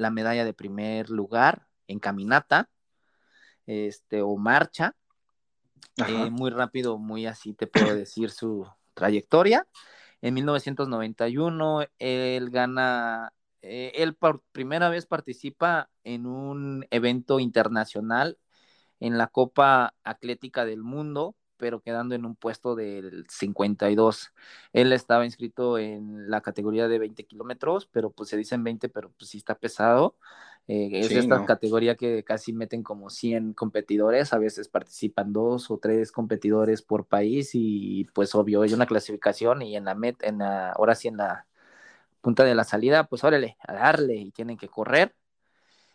[0.00, 2.70] la medalla de primer lugar en caminata
[3.66, 4.96] este, o marcha.
[6.08, 9.66] Eh, muy rápido, muy así te puedo decir su trayectoria.
[10.22, 18.38] En 1991 él gana, eh, él por primera vez participa en un evento internacional
[19.00, 24.32] en la Copa Atlética del Mundo, pero quedando en un puesto del 52.
[24.72, 29.10] Él estaba inscrito en la categoría de 20 kilómetros, pero pues se dicen 20, pero
[29.10, 30.16] pues sí está pesado.
[30.66, 35.78] Eh, es esta categoría que casi meten como 100 competidores, a veces participan dos o
[35.78, 40.38] tres competidores por país y pues obvio, hay una clasificación y en la met, en
[40.38, 41.46] la, ahora sí en la
[42.20, 45.14] punta de la salida, pues órale, a darle y tienen que correr.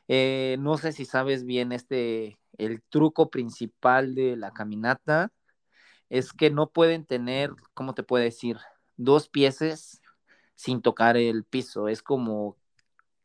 [0.08, 5.32] Eh, no sé si sabes bien este, el truco principal de la caminata
[6.17, 8.58] es que no pueden tener, ¿cómo te puedo decir?
[8.95, 10.01] Dos piezas
[10.56, 11.89] sin tocar el piso.
[11.89, 12.56] Es como,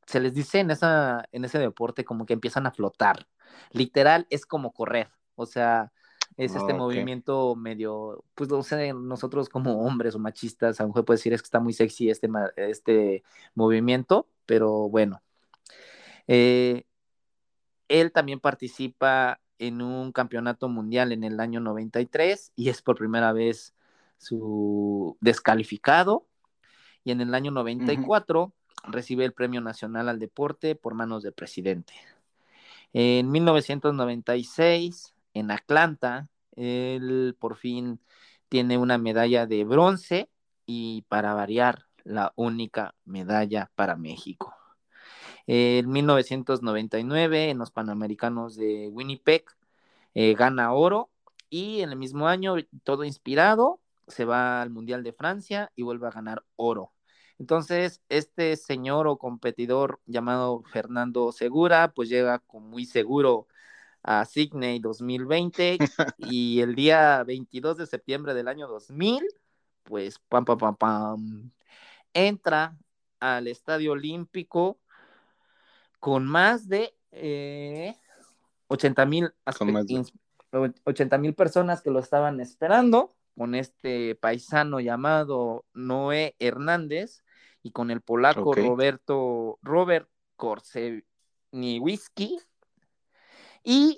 [0.07, 3.29] se les dice en, esa, en ese deporte como que empiezan a flotar.
[3.71, 5.09] Literal es como correr.
[5.37, 5.93] O sea,
[6.37, 11.05] es este movimiento medio, pues no sé, nosotros como hombres o machistas, a lo mejor
[11.05, 13.23] puede decir es que está muy sexy este, este
[13.55, 15.23] movimiento, pero bueno.
[16.27, 16.85] Eh,
[17.89, 23.33] él también participa en un campeonato mundial en el año 93 y es por primera
[23.33, 23.75] vez
[24.19, 26.27] su descalificado.
[27.05, 28.53] Y en el año 94
[28.89, 31.93] recibe el Premio Nacional al Deporte por manos del presidente.
[32.93, 38.01] En 1996, en Atlanta, él por fin
[38.49, 40.29] tiene una medalla de bronce
[40.67, 44.60] y para variar, la única medalla para México.
[45.53, 49.45] En 1999, en los Panamericanos de Winnipeg,
[50.15, 51.11] eh, gana oro
[51.49, 56.07] y en el mismo año, todo inspirado, se va al Mundial de Francia y vuelve
[56.07, 56.93] a ganar oro.
[57.41, 63.49] Entonces, este señor o competidor llamado Fernando Segura, pues llega con muy seguro
[64.05, 65.79] a Sydney 2020
[66.19, 69.27] y el día 22 de septiembre del año 2000,
[69.83, 71.51] pues pam, pam, pam, pam,
[72.15, 72.79] entra
[73.19, 74.79] al Estadio Olímpico
[76.01, 76.95] con más de
[78.69, 87.23] 80 eh, mil personas que lo estaban esperando, con este paisano llamado Noé Hernández
[87.63, 90.09] y con el polaco Roberto Robert
[91.53, 92.39] Whisky
[93.63, 93.97] y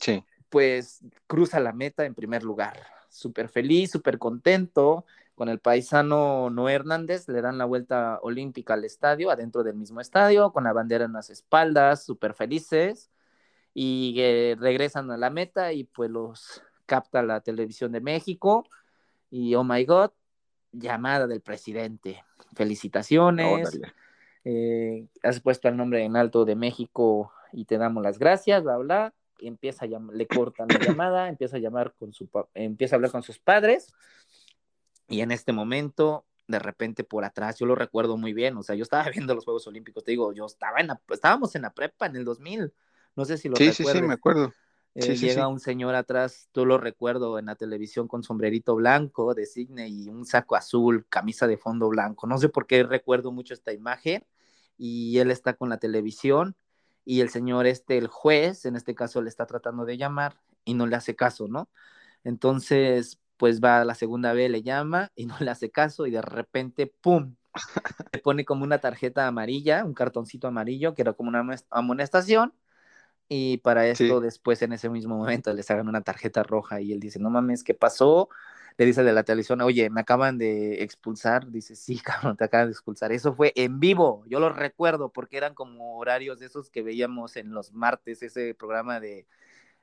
[0.48, 2.84] pues cruza la meta en primer lugar.
[3.08, 8.84] Súper feliz, súper contento con el paisano Noé Hernández, le dan la vuelta olímpica al
[8.84, 13.10] estadio, adentro del mismo estadio, con la bandera en las espaldas, súper felices,
[13.74, 18.68] y eh, regresan a la meta y pues los capta la televisión de México,
[19.30, 20.10] y oh my god,
[20.72, 23.78] llamada del presidente, felicitaciones,
[24.44, 28.76] eh, has puesto el nombre en alto de México y te damos las gracias, bla,
[28.76, 32.96] bla, y empieza a le cortan la llamada, empieza a llamar con su, empieza a
[32.96, 33.92] hablar con sus padres,
[35.08, 38.74] y en este momento, de repente por atrás, yo lo recuerdo muy bien, o sea,
[38.74, 41.72] yo estaba viendo los Juegos Olímpicos, te digo, yo estaba en la, estábamos en la
[41.72, 42.72] prepa en el 2000,
[43.16, 44.52] no sé si lo sí, Sí, sí, me acuerdo.
[44.94, 49.46] Eh, llega un señor atrás, tú lo recuerdo en la televisión con sombrerito blanco de
[49.46, 52.26] Signe y un saco azul, camisa de fondo blanco.
[52.26, 54.26] No sé por qué recuerdo mucho esta imagen.
[54.76, 56.56] Y él está con la televisión
[57.04, 60.74] y el señor este, el juez, en este caso le está tratando de llamar y
[60.74, 61.70] no le hace caso, ¿no?
[62.24, 66.12] Entonces, pues va a la segunda vez, le llama y no le hace caso y
[66.12, 67.34] de repente, ¡pum!
[68.12, 72.54] Le pone como una tarjeta amarilla, un cartoncito amarillo, que era como una amonestación.
[73.28, 77.00] Y para esto, después en ese mismo momento, les hagan una tarjeta roja y él
[77.00, 78.28] dice, no mames, ¿qué pasó?
[78.78, 81.50] Le dice de la televisión, oye, me acaban de expulsar.
[81.50, 83.10] Dice, sí, cabrón, te acaban de expulsar.
[83.10, 87.36] Eso fue en vivo, yo lo recuerdo porque eran como horarios de esos que veíamos
[87.36, 89.26] en los martes, ese programa de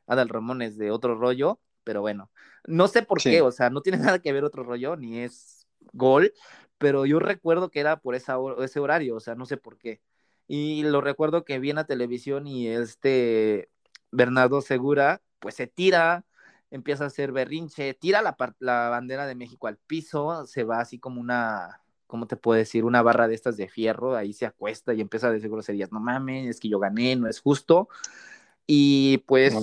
[0.07, 2.29] Adal Ramones de otro rollo pero bueno,
[2.67, 5.65] no sé por qué, o sea, no tiene nada que ver otro rollo, ni es
[5.91, 6.31] gol,
[6.77, 9.99] pero yo recuerdo que era por esa, ese horario, o sea, no sé por qué.
[10.47, 13.71] Y lo recuerdo que vi en la televisión y este
[14.11, 16.25] Bernardo Segura, pues se tira,
[16.69, 20.99] empieza a hacer berrinche, tira la, la bandera de México al piso, se va así
[20.99, 22.85] como una, ¿cómo te puedo decir?
[22.85, 25.99] Una barra de estas de fierro, ahí se acuesta y empieza a decir groserías, no
[25.99, 27.89] mames, es que yo gané, no es justo.
[28.67, 29.55] Y pues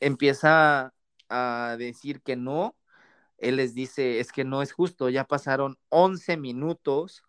[0.00, 0.92] empieza
[1.28, 2.76] a decir que no,
[3.38, 7.24] él les dice, es que no es justo, ya pasaron 11 minutos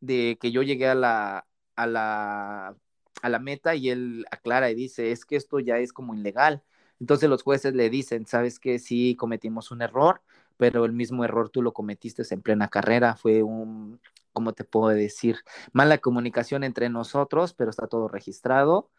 [0.00, 2.76] de que yo llegué a la, a la,
[3.22, 6.62] a la meta y él aclara y dice, es que esto ya es como ilegal.
[7.00, 10.22] Entonces los jueces le dicen, sabes que sí cometimos un error,
[10.56, 14.00] pero el mismo error tú lo cometiste en plena carrera, fue un,
[14.32, 15.38] ¿cómo te puedo decir?
[15.72, 18.90] Mala comunicación entre nosotros, pero está todo registrado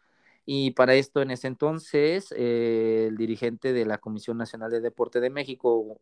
[0.44, 5.20] y para esto, en ese entonces, eh, el dirigente de la Comisión Nacional de Deporte
[5.20, 6.00] de México,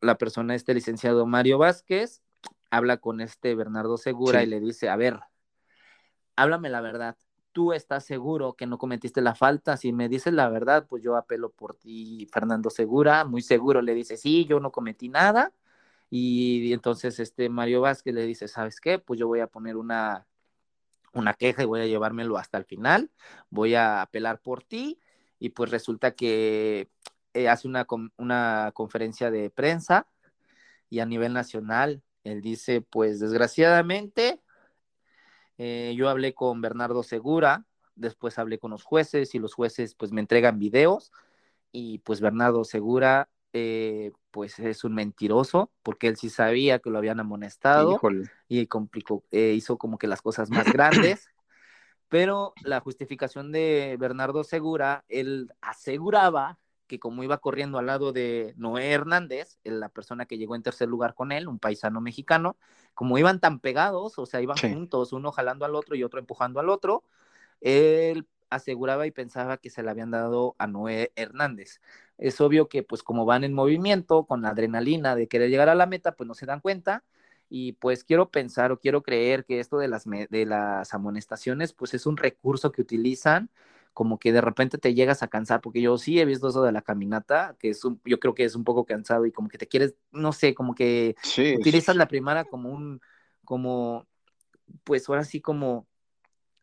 [0.00, 2.22] la persona, este licenciado Mario Vázquez,
[2.70, 5.20] habla con este Bernardo Segura y le dice, a ver,
[6.36, 7.16] háblame la verdad.
[7.52, 9.76] ¿Tú estás seguro que no cometiste la falta?
[9.76, 13.24] Si me dices la verdad, pues yo apelo por ti, Fernando Segura.
[13.24, 15.52] Muy seguro le dice, sí, yo no cometí nada.
[16.10, 18.98] Y, y entonces este Mario Vázquez le dice, ¿sabes qué?
[18.98, 20.26] Pues yo voy a poner una
[21.14, 23.10] una queja y voy a llevármelo hasta el final,
[23.50, 25.00] voy a apelar por ti
[25.38, 26.88] y pues resulta que
[27.34, 30.06] eh, hace una, una conferencia de prensa
[30.90, 34.40] y a nivel nacional él dice, pues desgraciadamente
[35.58, 40.10] eh, yo hablé con Bernardo Segura, después hablé con los jueces y los jueces pues
[40.12, 41.12] me entregan videos
[41.70, 46.98] y pues Bernardo Segura eh, pues es un mentiroso, porque él sí sabía que lo
[46.98, 48.00] habían amonestado
[48.48, 51.28] y complicó, eh, hizo como que las cosas más grandes.
[52.08, 58.54] Pero la justificación de Bernardo Segura, él aseguraba que como iba corriendo al lado de
[58.56, 62.56] Noé Hernández, la persona que llegó en tercer lugar con él, un paisano mexicano,
[62.92, 66.58] como iban tan pegados, o sea, iban juntos, uno jalando al otro y otro empujando
[66.58, 67.04] al otro,
[67.60, 71.80] él aseguraba y pensaba que se le habían dado a Noé Hernández.
[72.18, 75.74] Es obvio que pues como van en movimiento, con la adrenalina de querer llegar a
[75.74, 77.04] la meta, pues no se dan cuenta.
[77.48, 81.94] Y pues quiero pensar o quiero creer que esto de las, de las amonestaciones pues
[81.94, 83.50] es un recurso que utilizan
[83.94, 86.72] como que de repente te llegas a cansar, porque yo sí he visto eso de
[86.72, 89.56] la caminata, que es un, yo creo que es un poco cansado y como que
[89.56, 91.14] te quieres, no sé, como que
[91.56, 93.00] utilizas la primera como un,
[93.44, 94.06] como,
[94.82, 95.86] pues ahora sí como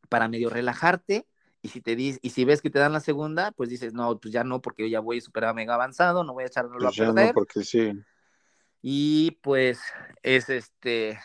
[0.09, 1.25] para medio relajarte
[1.61, 4.33] y si te y si ves que te dan la segunda, pues dices, no, pues
[4.33, 7.05] ya no, porque yo ya voy súper mega avanzado, no voy a echarlo pues a
[7.05, 7.27] perder.
[7.27, 7.91] No, porque sí.
[8.81, 9.79] Y pues
[10.23, 11.19] es este,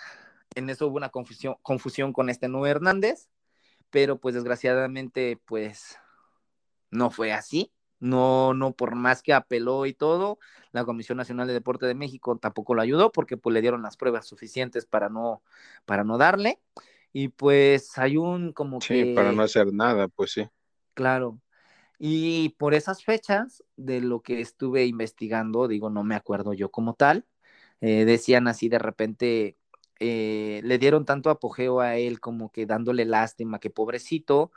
[0.55, 3.31] en eso hubo una confusión, confusión con este nuevo Hernández,
[3.91, 5.99] pero pues desgraciadamente, pues
[6.91, 7.73] no fue así.
[7.99, 10.39] No, no, por más que apeló y todo,
[10.73, 13.97] la Comisión Nacional de Deporte de México tampoco lo ayudó porque pues le dieron las
[13.97, 15.43] pruebas suficientes para no,
[15.87, 16.61] para no darle.
[17.19, 19.05] Y pues hay un como que...
[19.05, 20.47] Sí, para no hacer nada, pues sí.
[20.93, 21.41] Claro.
[21.99, 26.93] Y por esas fechas de lo que estuve investigando, digo, no me acuerdo yo como
[26.93, 27.25] tal,
[27.81, 29.57] eh, decían así de repente,
[29.99, 34.53] eh, le dieron tanto apogeo a él como que dándole lástima, que pobrecito,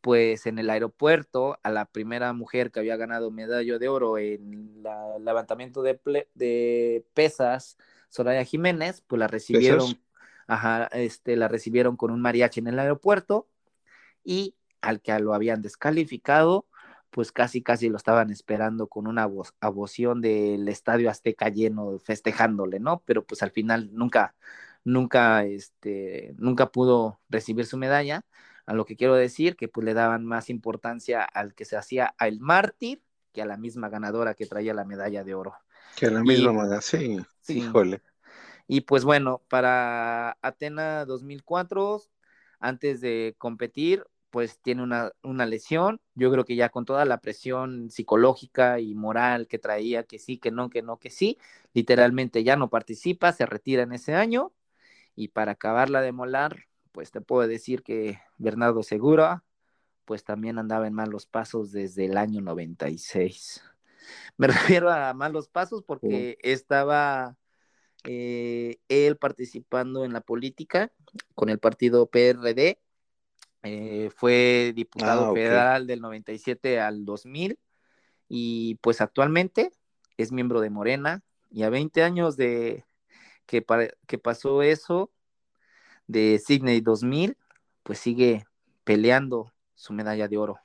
[0.00, 4.82] pues en el aeropuerto a la primera mujer que había ganado medalla de oro en
[4.84, 6.00] el levantamiento de,
[6.34, 9.96] de pesas, Soraya Jiménez, pues la recibieron
[10.50, 13.46] Ajá, este, la recibieron con un mariachi en el aeropuerto
[14.24, 16.66] y al que lo habían descalificado,
[17.10, 22.80] pues casi casi lo estaban esperando con una voz, aboción del estadio Azteca lleno festejándole,
[22.80, 23.00] ¿no?
[23.06, 24.34] Pero pues al final nunca,
[24.82, 28.24] nunca, este, nunca pudo recibir su medalla.
[28.66, 32.12] A lo que quiero decir que pues le daban más importancia al que se hacía
[32.18, 35.54] al mártir que a la misma ganadora que traía la medalla de oro.
[35.94, 38.02] Que a la misma, sí, sí, híjole.
[38.72, 42.02] Y pues bueno, para Atena 2004,
[42.60, 46.00] antes de competir, pues tiene una, una, lesión.
[46.14, 50.38] Yo creo que ya con toda la presión psicológica y moral que traía, que sí,
[50.38, 51.36] que no, que no, que sí,
[51.74, 54.52] literalmente ya no participa, se retira en ese año.
[55.16, 59.42] Y para acabarla de molar, pues te puedo decir que Bernardo Segura,
[60.04, 63.64] pues también andaba en malos pasos desde el año 96.
[64.36, 64.46] Me
[64.78, 67.36] refiero a malos pasos porque estaba
[68.04, 70.92] eh, él participando en la política
[71.34, 72.78] con el partido PRD,
[73.62, 77.58] eh, fue diputado ah, federal del 97 al 2000
[78.28, 79.70] y pues actualmente
[80.16, 82.84] es miembro de Morena y a 20 años de
[83.46, 83.64] que,
[84.06, 85.10] que pasó eso
[86.06, 87.36] de Sydney 2000,
[87.82, 88.44] pues sigue
[88.84, 90.58] peleando su medalla de oro.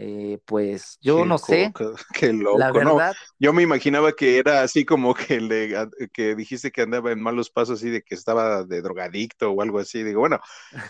[0.00, 1.72] Eh, pues yo no sé.
[2.14, 5.74] Qué, loco, la verdad, Yo me imaginaba que era así como que le
[6.12, 9.80] que dijiste que andaba en malos pasos y de que estaba de drogadicto o algo
[9.80, 10.04] así.
[10.04, 10.38] Digo, bueno,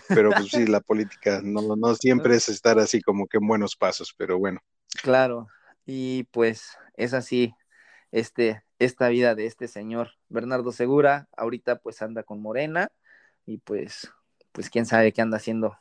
[0.09, 3.75] pero pues sí, la política no, no siempre es estar así como que en buenos
[3.75, 4.59] pasos, pero bueno.
[5.01, 5.47] Claro,
[5.87, 7.55] y pues es así,
[8.11, 12.91] este, esta vida de este señor Bernardo Segura, ahorita pues anda con Morena
[13.47, 14.11] y pues,
[14.51, 15.79] pues quién sabe qué anda haciendo.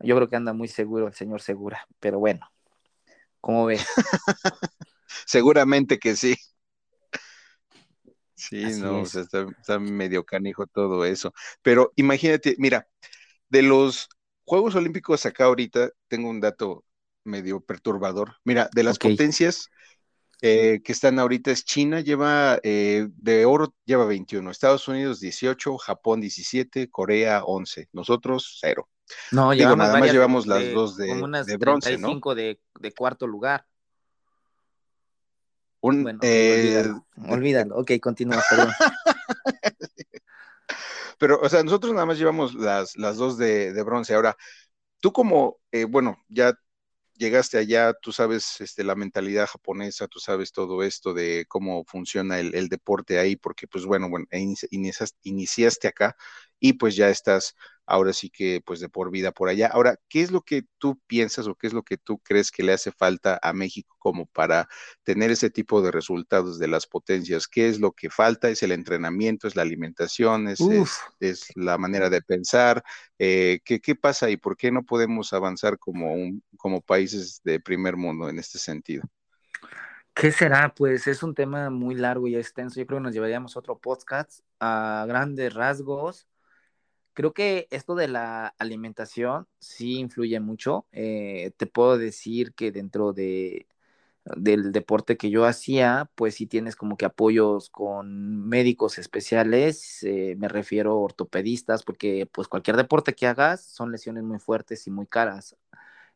[0.00, 2.46] Yo creo que anda muy seguro el señor Segura, pero bueno,
[3.40, 3.86] ¿Cómo ves?
[5.26, 6.36] Seguramente que sí.
[8.34, 11.32] Sí, no, está, medio canijo todo eso.
[11.60, 12.86] Pero imagínate, mira,
[13.48, 14.08] de los
[14.44, 16.84] Juegos Olímpicos acá ahorita tengo un dato
[17.24, 18.36] medio perturbador.
[18.44, 19.68] Mira, de las potencias
[20.40, 25.76] eh, que están ahorita es China, lleva eh, de oro, lleva 21, Estados Unidos 18,
[25.78, 28.88] Japón 17, Corea 11, nosotros cero.
[29.30, 31.06] No, Digo, nada más llevamos las dos de,
[31.46, 32.18] de bronce, ¿no?
[32.34, 33.66] De, de cuarto lugar.
[35.80, 36.84] Un, bueno, eh,
[37.28, 38.72] olvídalo, Ok, continúa, perdón.
[41.18, 44.14] Pero, o sea, nosotros nada más llevamos las, las dos de, de bronce.
[44.14, 44.36] Ahora,
[45.00, 46.58] tú como, eh, bueno, ya
[47.14, 52.38] llegaste allá, tú sabes este, la mentalidad japonesa, tú sabes todo esto de cómo funciona
[52.38, 56.16] el, el deporte ahí, porque pues bueno, bueno, iniciaste, iniciaste acá
[56.60, 57.54] y pues ya estás
[57.88, 59.68] ahora sí que pues de por vida por allá.
[59.68, 62.62] Ahora, ¿qué es lo que tú piensas o qué es lo que tú crees que
[62.62, 64.68] le hace falta a México como para
[65.02, 67.48] tener ese tipo de resultados de las potencias?
[67.48, 68.50] ¿Qué es lo que falta?
[68.50, 69.48] ¿Es el entrenamiento?
[69.48, 70.48] ¿Es la alimentación?
[70.48, 70.60] ¿Es,
[71.18, 72.84] es, la manera de pensar?
[73.18, 77.58] Eh, ¿qué, ¿qué, pasa y por qué no podemos avanzar como, un, como países de
[77.58, 79.02] primer mundo en este sentido?
[80.12, 80.74] ¿Qué será?
[80.74, 82.78] Pues es un tema muy largo y extenso.
[82.80, 86.26] Yo creo que nos llevaríamos otro podcast a grandes rasgos
[87.18, 90.86] Creo que esto de la alimentación sí influye mucho.
[90.92, 93.66] Eh, te puedo decir que dentro de,
[94.24, 100.36] del deporte que yo hacía, pues sí tienes como que apoyos con médicos especiales, eh,
[100.38, 104.92] me refiero a ortopedistas, porque pues cualquier deporte que hagas son lesiones muy fuertes y
[104.92, 105.56] muy caras.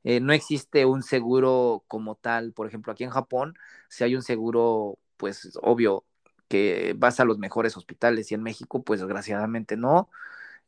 [0.04, 3.56] Eh, no existe un seguro como tal, por ejemplo, aquí en Japón,
[3.88, 6.04] si hay un seguro, pues obvio
[6.48, 10.10] que vas a los mejores hospitales y en México, pues desgraciadamente no.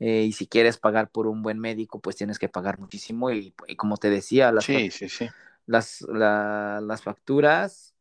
[0.01, 3.55] Eh, y si quieres pagar por un buen médico, pues tienes que pagar muchísimo y,
[3.77, 4.67] como te decía, las,
[5.67, 7.95] Las, las facturas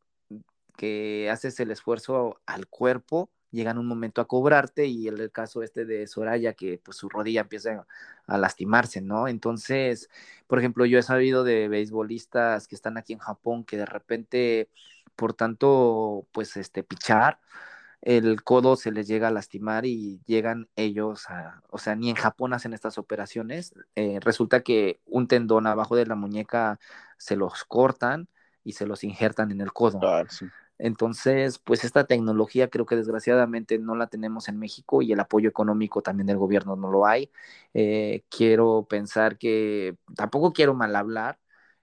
[0.76, 5.86] que haces el esfuerzo al cuerpo llegan un momento a cobrarte y el, caso este
[5.86, 7.86] de Soraya que pues su rodilla empieza
[8.26, 9.28] a lastimarse, ¿no?
[9.28, 10.10] Entonces,
[10.48, 14.70] por ejemplo, yo he sabido de beisbolistas que están aquí en Japón que de repente
[15.16, 17.40] por tanto pues este pichar
[18.04, 22.18] el codo se les llega a lastimar y llegan ellos a, o sea, ni en
[22.18, 23.74] Japón hacen estas operaciones.
[23.96, 26.80] Eh, resulta que un tendón abajo de la muñeca
[27.18, 28.28] se los cortan
[28.64, 30.02] y se los injertan en el codo.
[30.78, 35.48] Entonces, pues esta tecnología creo que desgraciadamente no la tenemos en México y el apoyo
[35.48, 37.32] económico también del gobierno no lo hay.
[37.74, 41.40] Eh, quiero pensar que, tampoco quiero mal hablar,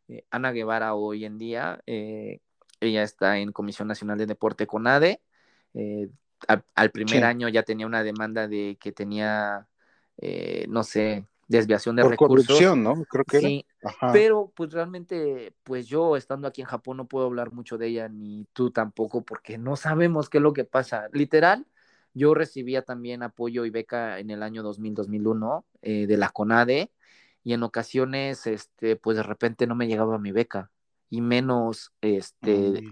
[0.09, 4.87] eh, Ana Guevara hoy en día, ella está en Comisión Nacional de Deporte con
[5.75, 6.09] Eh,
[6.75, 9.67] al, primer año ya tenía una demanda de que tenía,
[10.17, 12.47] eh, no sé, desviación de recursos.
[12.47, 13.05] corrupción, ¿no?
[13.05, 13.67] Creo que sí,
[14.13, 18.09] pero pues realmente, pues yo estando aquí en Japón no puedo hablar mucho de ella,
[18.09, 21.09] ni tú tampoco, porque no sabemos qué es lo que pasa.
[21.13, 21.67] Literal,
[22.15, 26.93] yo recibía también apoyo y beca en el año 2000-2001 eh, de la CONADE,
[27.43, 30.71] y en ocasiones, este, pues de repente no me llegaba mi beca,
[31.09, 32.85] y menos, este,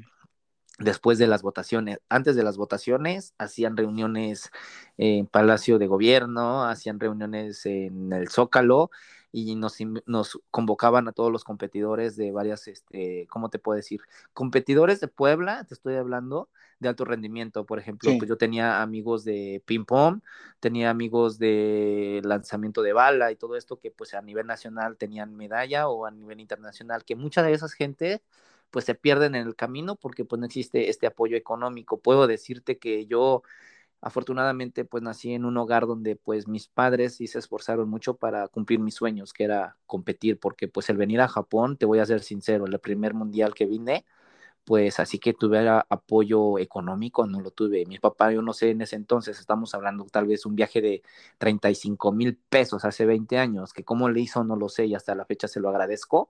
[0.79, 2.01] después de las votaciones.
[2.09, 4.51] Antes de las votaciones hacían reuniones
[4.97, 8.91] en Palacio de Gobierno, hacían reuniones en el Zócalo
[9.31, 9.77] y nos,
[10.07, 14.01] nos convocaban a todos los competidores de varias, este, ¿cómo te puedo decir?
[14.33, 16.49] Competidores de Puebla, te estoy hablando,
[16.81, 17.67] de alto rendimiento.
[17.67, 20.21] Por ejemplo, pues yo tenía amigos de ping-pong,
[20.61, 25.37] tenía amigos de lanzamiento de bala y todo esto que pues a nivel nacional tenían
[25.37, 28.23] medalla o a nivel internacional, que mucha de esas gente
[28.71, 32.01] pues se pierden en el camino porque pues no existe este apoyo económico.
[32.01, 33.43] Puedo decirte que yo
[34.01, 38.49] afortunadamente pues nací en un hogar donde pues mis padres sí se esforzaron mucho para
[38.49, 42.07] cumplir mis sueños, que era competir, porque pues el venir a Japón, te voy a
[42.07, 44.05] ser sincero, el primer mundial que vine,
[44.65, 47.87] pues así que tuve apoyo económico, no lo tuve.
[47.87, 51.03] Mi papá, yo no sé, en ese entonces estamos hablando tal vez un viaje de
[51.39, 55.15] 35 mil pesos hace 20 años, que cómo le hizo no lo sé y hasta
[55.15, 56.29] la fecha se lo agradezco,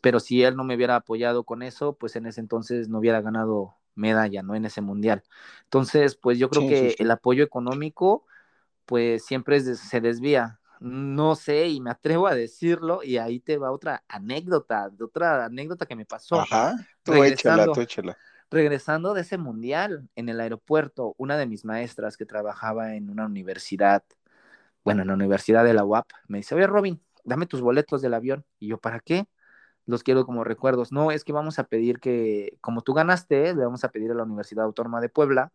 [0.00, 3.20] pero si él no me hubiera apoyado con eso, pues en ese entonces no hubiera
[3.20, 4.54] ganado medalla, ¿no?
[4.54, 5.22] En ese mundial.
[5.64, 8.24] Entonces, pues yo creo que el apoyo económico,
[8.86, 13.72] pues siempre se desvía no sé, y me atrevo a decirlo, y ahí te va
[13.72, 16.40] otra anécdota, otra anécdota que me pasó.
[16.40, 18.16] Ajá, tú échala, tú échala.
[18.50, 23.26] Regresando de ese mundial en el aeropuerto, una de mis maestras que trabajaba en una
[23.26, 24.04] universidad,
[24.84, 28.14] bueno, en la universidad de la UAP, me dice, oye Robin, dame tus boletos del
[28.14, 28.44] avión.
[28.58, 29.26] Y yo, ¿para qué?
[29.88, 30.92] Los quiero como recuerdos.
[30.92, 34.14] No, es que vamos a pedir que, como tú ganaste, le vamos a pedir a
[34.14, 35.52] la Universidad Autónoma de Puebla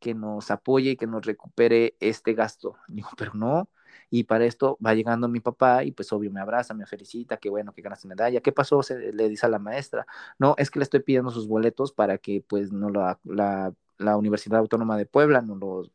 [0.00, 2.76] que nos apoye y que nos recupere este gasto.
[2.88, 3.70] Digo, pero no,
[4.10, 7.50] y para esto va llegando mi papá y pues obvio me abraza, me felicita, qué
[7.50, 8.40] bueno que ganaste medalla.
[8.40, 8.82] ¿Qué pasó?
[8.82, 10.06] Se, le dice a la maestra.
[10.38, 14.16] No, es que le estoy pidiendo sus boletos para que pues no la, la, la
[14.16, 15.90] Universidad Autónoma de Puebla, no los,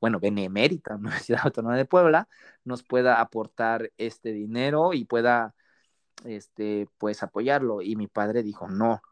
[0.00, 2.28] bueno, Benemérita, Universidad Autónoma de Puebla,
[2.64, 5.54] nos pueda aportar este dinero y pueda,
[6.24, 7.82] este, pues apoyarlo.
[7.82, 9.02] Y mi padre dijo, no,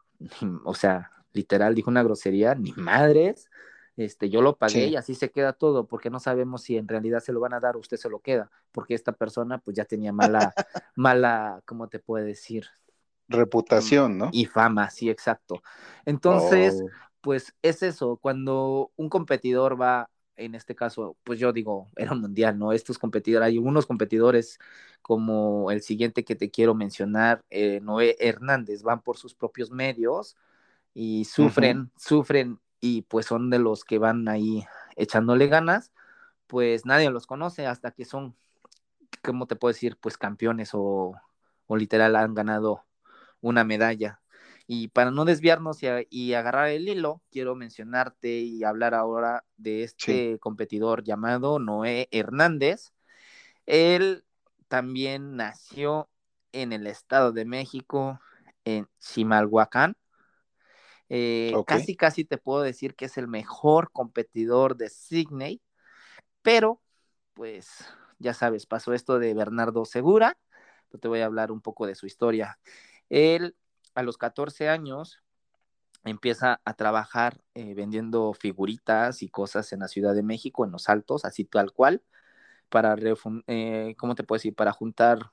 [0.63, 3.49] o sea, literal, dijo una grosería, ni madres,
[3.97, 7.19] este, yo lo pagué y así se queda todo, porque no sabemos si en realidad
[7.19, 9.85] se lo van a dar o usted se lo queda, porque esta persona pues ya
[9.85, 10.53] tenía mala,
[10.95, 12.67] mala, ¿cómo te puede decir?
[13.27, 14.29] Reputación, ¿no?
[14.31, 15.61] Y fama, sí, exacto.
[16.05, 16.89] Entonces, oh.
[17.21, 22.21] pues es eso, cuando un competidor va, en este caso, pues yo digo, era un
[22.21, 22.71] mundial, ¿no?
[22.73, 24.59] Estos competidores, hay unos competidores
[25.01, 30.37] como el siguiente que te quiero mencionar, eh, Noé Hernández, van por sus propios medios
[30.93, 34.65] y sufren, sufren y pues son de los que van ahí
[34.95, 35.91] echándole ganas,
[36.47, 38.35] pues nadie los conoce hasta que son,
[39.23, 39.97] ¿cómo te puedo decir?
[40.01, 41.15] Pues campeones o,
[41.69, 42.85] literal han ganado
[43.39, 44.20] una medalla.
[44.73, 50.39] Y para no desviarnos y, agarrar el hilo, quiero mencionarte y hablar ahora de este
[50.39, 52.93] competidor llamado Noé Hernández.
[53.65, 54.23] Él
[54.69, 56.07] también nació
[56.53, 58.21] en el Estado de México,
[58.63, 59.97] en Chimalhuacán,
[61.09, 65.61] eh, casi, casi te puedo decir que es el mejor competidor de Sydney,
[66.43, 66.81] pero
[67.33, 67.67] pues
[68.19, 70.37] ya sabes, pasó esto de Bernardo Segura,
[71.01, 72.57] te voy a hablar un poco de su historia.
[73.09, 73.53] Él
[73.95, 75.21] a los 14 años
[76.03, 80.89] empieza a trabajar eh, vendiendo figuritas y cosas en la Ciudad de México, en los
[80.89, 82.01] altos, así tal cual,
[82.69, 82.95] para,
[83.47, 84.55] eh, ¿cómo te puedo decir?
[84.55, 85.31] Para juntar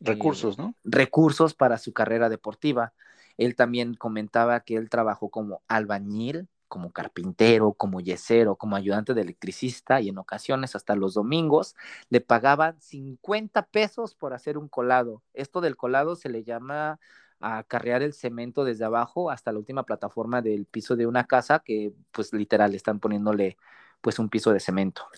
[0.00, 0.74] recursos, ¿no?
[0.84, 2.92] Recursos para su carrera deportiva.
[3.36, 9.22] Él también comentaba que él trabajó como albañil, como carpintero, como yesero, como ayudante de
[9.22, 11.76] electricista y en ocasiones hasta los domingos
[12.08, 15.22] le pagaban 50 pesos por hacer un colado.
[15.34, 17.00] Esto del colado se le llama
[17.40, 21.58] a carrear el cemento desde abajo hasta la última plataforma del piso de una casa
[21.58, 23.56] que pues literal están poniéndole
[24.00, 25.08] pues un piso de cemento.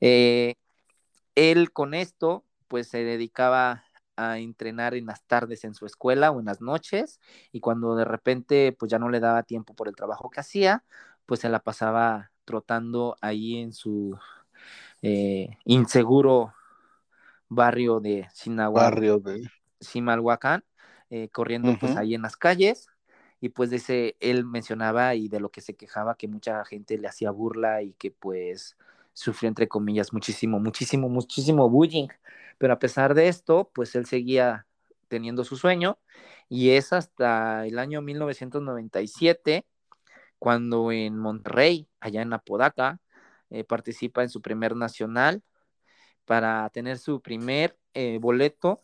[0.00, 0.54] Eh,
[1.34, 3.84] él con esto pues se dedicaba
[4.20, 7.20] a entrenar en las tardes en su escuela o en las noches
[7.52, 10.84] y cuando de repente pues ya no le daba tiempo por el trabajo que hacía,
[11.26, 14.18] pues se la pasaba trotando ahí en su
[15.02, 16.52] eh, inseguro
[17.48, 19.50] barrio de Sinagua, barrio de
[19.80, 20.64] Simalhuacán,
[21.08, 22.88] eh, corriendo pues ahí en las calles
[23.40, 26.98] y pues de ese él mencionaba y de lo que se quejaba que mucha gente
[26.98, 28.76] le hacía burla y que pues
[29.20, 32.08] sufrió entre comillas muchísimo, muchísimo, muchísimo bullying.
[32.58, 34.66] Pero a pesar de esto, pues él seguía
[35.08, 35.98] teniendo su sueño
[36.48, 39.66] y es hasta el año 1997
[40.38, 43.00] cuando en Monterrey, allá en Apodaca,
[43.50, 45.42] eh, participa en su primer nacional
[46.24, 48.82] para tener su primer eh, boleto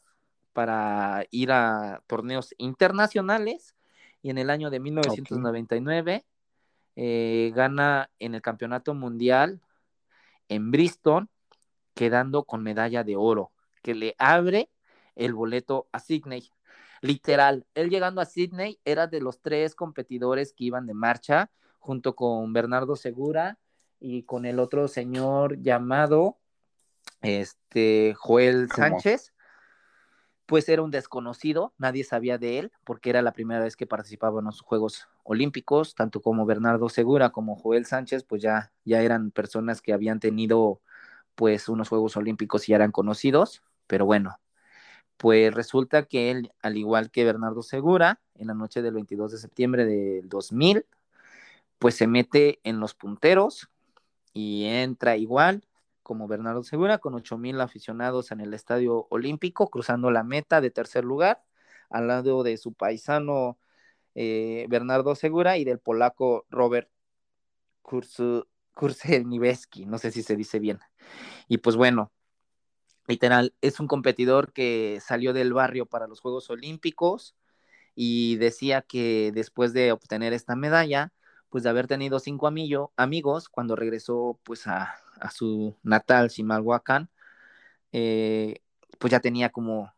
[0.53, 3.75] para ir a torneos internacionales
[4.23, 6.27] y en el año de 1999
[6.97, 9.61] eh, gana en el campeonato mundial
[10.49, 11.29] en Bristol
[11.95, 14.71] quedando con medalla de oro que le abre
[15.15, 16.51] el boleto a Sydney.
[17.01, 22.17] Literal, él llegando a Sydney era de los tres competidores que iban de marcha, junto
[22.17, 23.59] con Bernardo Segura
[24.01, 26.39] y con el otro señor llamado
[27.23, 29.33] este Joel Sánchez.
[30.47, 34.39] Pues era un desconocido, nadie sabía de él, porque era la primera vez que participaba
[34.39, 39.33] en los Juegos Olímpicos, tanto como Bernardo Segura como Joel Sánchez, pues ya, ya eran
[39.33, 40.81] personas que habían tenido
[41.35, 44.39] pues unos Juegos Olímpicos y eran conocidos, pero bueno,
[45.17, 49.39] pues resulta que él, al igual que Bernardo Segura, en la noche del 22 de
[49.39, 50.87] septiembre del 2000,
[51.79, 53.69] pues se mete en los punteros
[54.33, 55.65] y entra igual
[56.07, 61.05] como Bernardo Segura con 8000 aficionados en el Estadio Olímpico, cruzando la meta de tercer
[61.05, 61.43] lugar,
[61.91, 63.59] al lado de su paisano
[64.15, 66.89] eh, Bernardo Segura y del polaco Robert
[67.83, 70.79] Kurzelniewski, no sé si se dice bien.
[71.49, 72.13] Y pues bueno,
[73.09, 77.35] literal, es un competidor que salió del barrio para los Juegos Olímpicos
[77.97, 81.13] y decía que después de obtener esta medalla,
[81.49, 84.95] pues de haber tenido cinco amigos, cuando regresó pues a,
[85.31, 87.11] su natal Chimalhuacán,
[87.93, 88.61] eh,
[88.99, 89.93] pues ya tenía como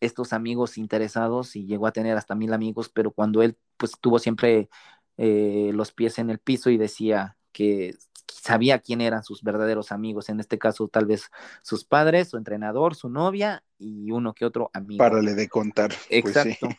[0.00, 4.18] estos amigos interesados y llegó a tener hasta mil amigos, pero cuando él pues tuvo
[4.18, 4.68] siempre
[5.16, 7.94] eh, los pies en el piso y decía que
[8.26, 11.30] sabía quién eran sus verdaderos amigos, en este caso tal vez
[11.62, 14.98] sus padres, su entrenador, su novia y uno que otro amigo.
[14.98, 15.90] Párale de contar.
[15.90, 16.68] Pues Exacto.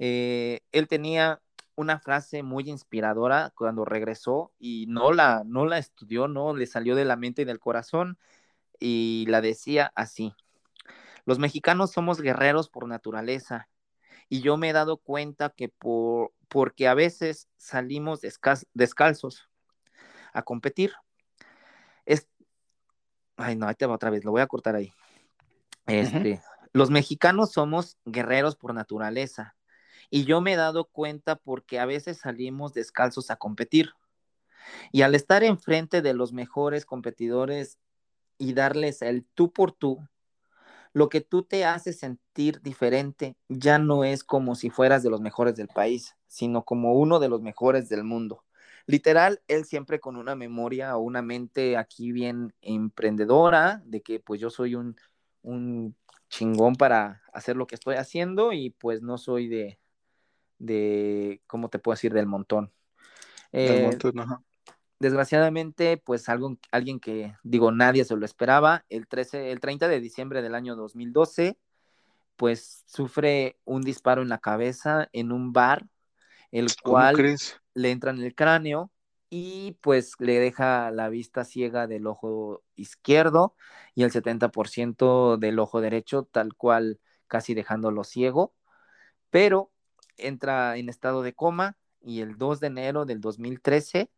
[0.00, 1.40] Eh, él tenía
[1.76, 6.94] una frase muy inspiradora cuando regresó y no la, no la estudió, no le salió
[6.94, 8.18] de la mente y del corazón
[8.78, 10.34] y la decía así.
[11.24, 13.68] Los mexicanos somos guerreros por naturaleza
[14.28, 18.20] y yo me he dado cuenta que por, porque a veces salimos
[18.72, 19.48] descalzos
[20.32, 20.92] a competir.
[22.04, 22.28] Es...
[23.36, 24.92] Ay, no, ahí te va otra vez, lo voy a cortar ahí.
[25.86, 26.40] Este,
[26.72, 29.56] Los mexicanos somos guerreros por naturaleza
[30.14, 33.94] y yo me he dado cuenta porque a veces salimos descalzos a competir.
[34.92, 37.80] Y al estar enfrente de los mejores competidores
[38.38, 40.06] y darles el tú por tú,
[40.92, 45.20] lo que tú te hace sentir diferente ya no es como si fueras de los
[45.20, 48.44] mejores del país, sino como uno de los mejores del mundo.
[48.86, 54.40] Literal, él siempre con una memoria o una mente aquí bien emprendedora, de que pues
[54.40, 54.94] yo soy un,
[55.42, 55.96] un
[56.28, 59.80] chingón para hacer lo que estoy haciendo y pues no soy de,
[60.64, 62.12] de ¿cómo te puedo decir?
[62.12, 62.72] Del montón.
[63.52, 64.42] Del eh, montón, ajá
[65.04, 70.00] desgraciadamente, pues algo, alguien que, digo, nadie se lo esperaba, el, 13, el 30 de
[70.00, 71.58] diciembre del año 2012,
[72.36, 75.86] pues sufre un disparo en la cabeza en un bar,
[76.52, 77.36] el cual
[77.74, 78.90] le entra en el cráneo
[79.28, 83.56] y pues le deja la vista ciega del ojo izquierdo
[83.94, 88.54] y el 70% del ojo derecho, tal cual casi dejándolo ciego,
[89.28, 89.70] pero
[90.16, 94.10] entra en estado de coma y el 2 de enero del 2013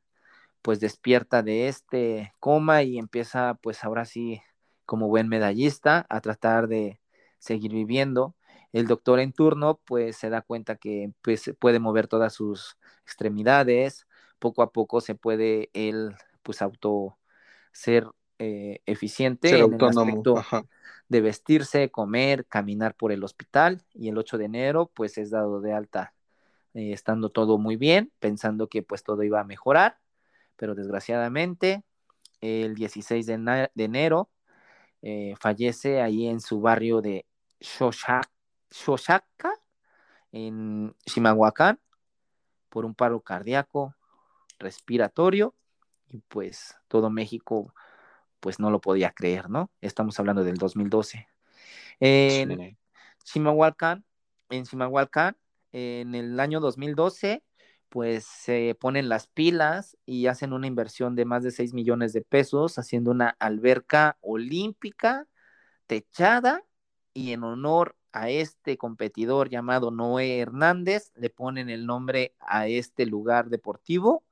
[0.62, 4.42] pues despierta de este coma y empieza pues ahora sí
[4.84, 7.01] como buen medallista a tratar de
[7.38, 8.34] seguir viviendo.
[8.72, 14.07] El doctor en turno pues se da cuenta que pues puede mover todas sus extremidades,
[14.40, 17.16] poco a poco se puede él pues auto
[17.72, 18.07] ser
[18.39, 20.43] eh, eficiente en el aspecto
[21.09, 25.61] de vestirse, comer, caminar por el hospital y el 8 de enero pues es dado
[25.61, 26.14] de alta
[26.74, 29.99] eh, estando todo muy bien, pensando que pues todo iba a mejorar
[30.57, 31.84] pero desgraciadamente
[32.41, 34.30] el 16 de, enero
[35.03, 37.26] eh, fallece ahí en su barrio de
[37.61, 38.28] Shoshaka,
[40.32, 41.78] en Chimahuacán,
[42.68, 43.95] por un paro cardíaco
[44.59, 45.55] respiratorio,
[46.11, 47.74] y pues todo México
[48.41, 49.70] pues no lo podía creer, ¿no?
[49.80, 51.28] Estamos hablando del 2012.
[52.01, 52.78] En
[53.24, 54.05] Chimahuacán,
[54.51, 55.37] en Chimahuacán,
[55.72, 57.43] en el año 2012,
[57.89, 62.22] pues se ponen las pilas y hacen una inversión de más de 6 millones de
[62.22, 65.26] pesos haciendo una alberca olímpica
[65.87, 66.64] techada
[67.14, 73.07] y en honor a este competidor llamado Noé Hernández le ponen el nombre a este
[73.07, 74.24] lugar deportivo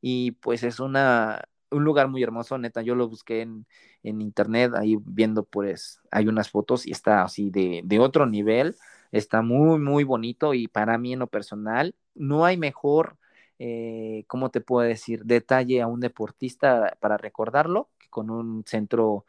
[0.00, 1.42] y pues es una
[1.72, 3.66] un lugar muy hermoso, neta, yo lo busqué en,
[4.02, 8.76] internet, ahí viendo pues hay unas fotos y está así de, de otro nivel,
[9.12, 13.16] está muy, muy bonito y para mí en lo personal no hay mejor,
[13.58, 19.24] eh, ¿cómo te puedo decir?, detalle a un deportista para recordarlo que con un centro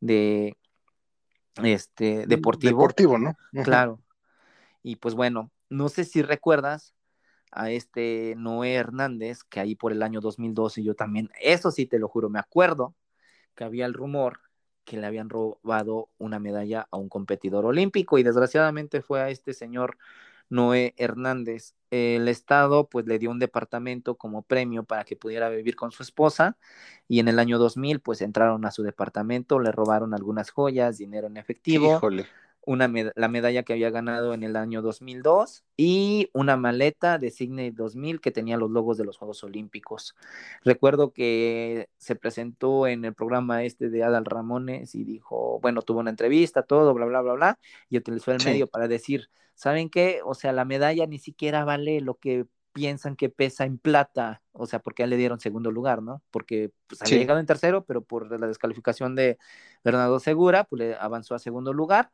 [0.00, 0.56] de
[1.62, 2.78] este deportivo.
[2.78, 3.36] Deportivo, ¿no?
[3.64, 4.00] Claro.
[4.82, 6.94] Y pues bueno, no sé si recuerdas
[7.52, 11.98] a este Noé Hernández, que ahí por el año 2012 yo también, eso sí te
[11.98, 12.94] lo juro, me acuerdo
[13.54, 14.40] que había el rumor
[14.84, 19.52] que le habían robado una medalla a un competidor olímpico y desgraciadamente fue a este
[19.52, 19.98] señor
[20.48, 21.74] Noé Hernández.
[21.90, 26.02] El Estado pues le dio un departamento como premio para que pudiera vivir con su
[26.02, 26.56] esposa
[27.06, 31.28] y en el año 2000 pues entraron a su departamento, le robaron algunas joyas, dinero
[31.28, 31.96] en efectivo.
[31.96, 32.26] Híjole
[32.66, 37.70] una la medalla que había ganado en el año 2002 y una maleta de Sydney
[37.70, 40.14] 2000 que tenía los logos de los Juegos Olímpicos.
[40.62, 46.00] Recuerdo que se presentó en el programa este de Adal Ramones y dijo, bueno, tuvo
[46.00, 47.58] una entrevista, todo, bla, bla, bla, bla,
[47.88, 50.20] y utilizó el medio para decir, ¿saben qué?
[50.24, 54.66] O sea, la medalla ni siquiera vale lo que piensan que pesa en plata, o
[54.66, 56.22] sea, porque a él le dieron segundo lugar, ¿no?
[56.30, 59.38] Porque pues, había llegado en tercero, pero por la descalificación de
[59.82, 62.12] Bernardo Segura, pues le avanzó a segundo lugar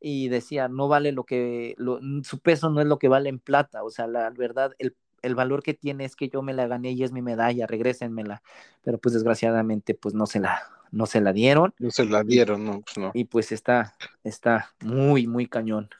[0.00, 1.74] y decía, no vale lo que,
[2.22, 4.94] su peso no es lo que vale en plata, o sea, la verdad, el,
[5.34, 8.42] valor que tiene es que yo me la gané y es mi medalla, regrésenmela,
[8.82, 11.74] pero pues desgraciadamente pues no se la, no se la dieron.
[11.78, 13.10] No se la dieron, no, pues no.
[13.14, 13.94] Y pues está,
[14.24, 15.90] está muy, muy cañón.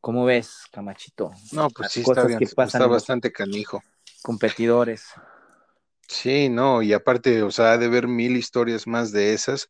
[0.00, 1.32] ¿Cómo ves, Camachito?
[1.52, 3.82] No, pues sí, está, bien, está bastante canijo.
[4.22, 5.12] Competidores.
[6.06, 9.68] Sí, no, y aparte, o sea, ha de ver mil historias más de esas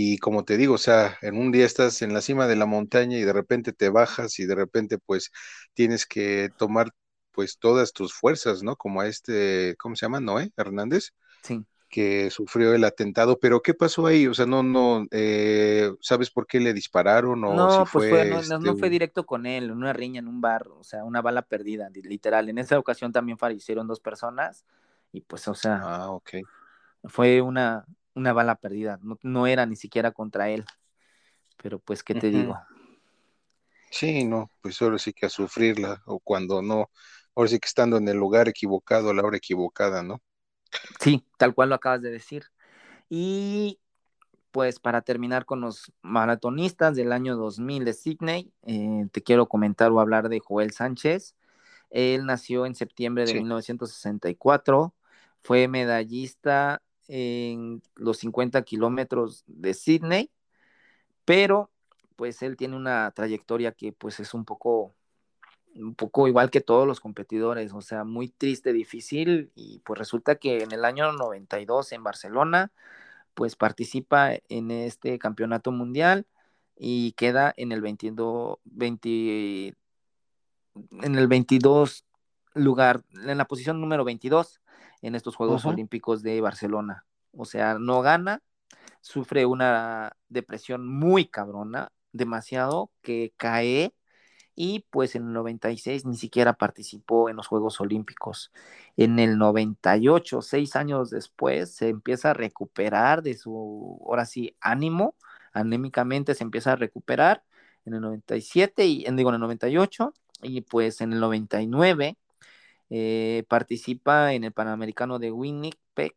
[0.00, 2.66] Y como te digo, o sea, en un día estás en la cima de la
[2.66, 5.32] montaña y de repente te bajas y de repente pues
[5.74, 6.92] tienes que tomar
[7.32, 8.76] pues todas tus fuerzas, ¿no?
[8.76, 10.20] Como a este, ¿cómo se llama?
[10.20, 11.14] Noé Hernández.
[11.42, 14.26] Sí que sufrió el atentado, pero ¿qué pasó ahí?
[14.26, 17.42] O sea, no, no, eh, ¿sabes por qué le dispararon?
[17.44, 20.28] O no, pues fue, no, no, este, fue directo con él, en una riña en
[20.28, 22.50] un bar, o sea, una bala perdida, literal.
[22.50, 24.66] En esa ocasión también fallecieron dos personas
[25.12, 26.18] y pues, o sea, ah,
[27.04, 27.86] fue una,
[28.18, 30.64] una bala perdida, no, era ni siquiera contra él,
[31.62, 32.58] pero pues, ¿qué te digo?
[33.90, 36.90] Sí, no, pues ahora sí que a sufrirla, o cuando no,
[37.34, 40.20] ahora sí que estando en el lugar equivocado a la hora equivocada, ¿no?
[41.00, 42.44] Sí, tal cual lo acabas de decir.
[43.08, 43.80] Y
[44.50, 49.90] pues para terminar con los maratonistas del año 2000 de Sydney, eh, te quiero comentar
[49.92, 51.34] o hablar de Joel Sánchez.
[51.90, 54.94] Él nació en septiembre de 1964,
[55.42, 60.30] fue medallista en los 50 kilómetros de Sydney,
[61.24, 61.70] pero
[62.16, 64.94] pues él tiene una trayectoria que pues es un poco
[65.74, 70.36] un poco igual que todos los competidores, o sea, muy triste, difícil, y pues resulta
[70.36, 72.72] que en el año 92 en Barcelona,
[73.34, 76.26] pues participa en este campeonato mundial
[76.76, 79.76] y queda en el 22, 20,
[81.02, 82.04] en el 22
[82.54, 84.60] lugar, en la posición número 22
[85.02, 87.04] en estos Juegos Olímpicos de Barcelona.
[87.32, 88.42] O sea, no gana,
[89.00, 93.94] sufre una depresión muy cabrona, demasiado, que cae
[94.60, 98.50] y pues en el 96 ni siquiera participó en los Juegos Olímpicos.
[98.96, 105.14] En el 98, seis años después, se empieza a recuperar de su, ahora sí, ánimo,
[105.52, 107.44] anémicamente se empieza a recuperar
[107.84, 112.16] en el 97 y digo en el 98 y pues en el 99
[112.90, 116.14] eh, participa en el Panamericano de Winnipeg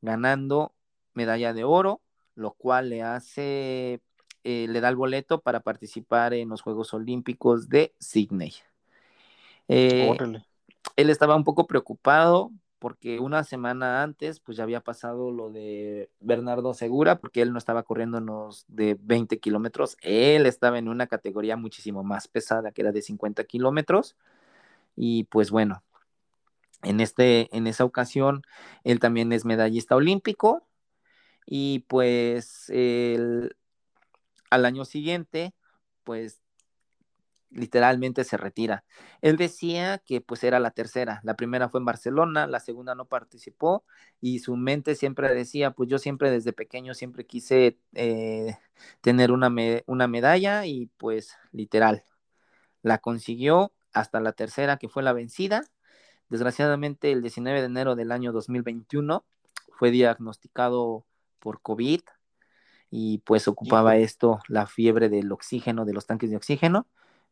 [0.00, 0.74] ganando
[1.14, 2.00] medalla de oro,
[2.34, 4.00] lo cual le hace
[4.44, 8.54] eh, le da el boleto para participar en los Juegos Olímpicos de Sydney.
[9.68, 10.10] Eh,
[10.96, 12.50] él estaba un poco preocupado
[12.80, 17.58] porque una semana antes pues ya había pasado lo de Bernardo Segura porque él no
[17.58, 22.82] estaba corriendo los de 20 kilómetros, él estaba en una categoría muchísimo más pesada que
[22.82, 24.16] era de 50 kilómetros.
[24.96, 25.82] Y pues bueno,
[26.82, 28.42] en, este, en esa ocasión
[28.84, 30.66] él también es medallista olímpico
[31.46, 32.70] y pues
[34.50, 35.54] al año siguiente,
[36.04, 36.40] pues
[37.50, 38.84] literalmente se retira.
[39.20, 43.04] Él decía que pues era la tercera, la primera fue en Barcelona, la segunda no
[43.06, 43.84] participó
[44.20, 48.56] y su mente siempre decía, pues yo siempre desde pequeño siempre quise eh,
[49.02, 49.50] tener una,
[49.86, 52.04] una medalla y pues literal,
[52.82, 55.64] la consiguió hasta la tercera que fue la vencida.
[56.32, 59.22] Desgraciadamente el 19 de enero del año 2021
[59.72, 61.04] fue diagnosticado
[61.38, 62.00] por COVID
[62.90, 66.86] y pues ocupaba esto, la fiebre del oxígeno, de los tanques de oxígeno,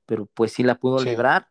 [0.04, 1.48] pero pues sí la pudo lograr.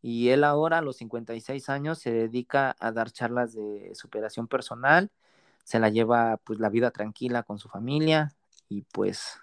[0.00, 5.12] Y él ahora, a los 56 años, se dedica a dar charlas de superación personal,
[5.62, 8.34] se la lleva pues la vida tranquila con su familia
[8.68, 9.40] y pues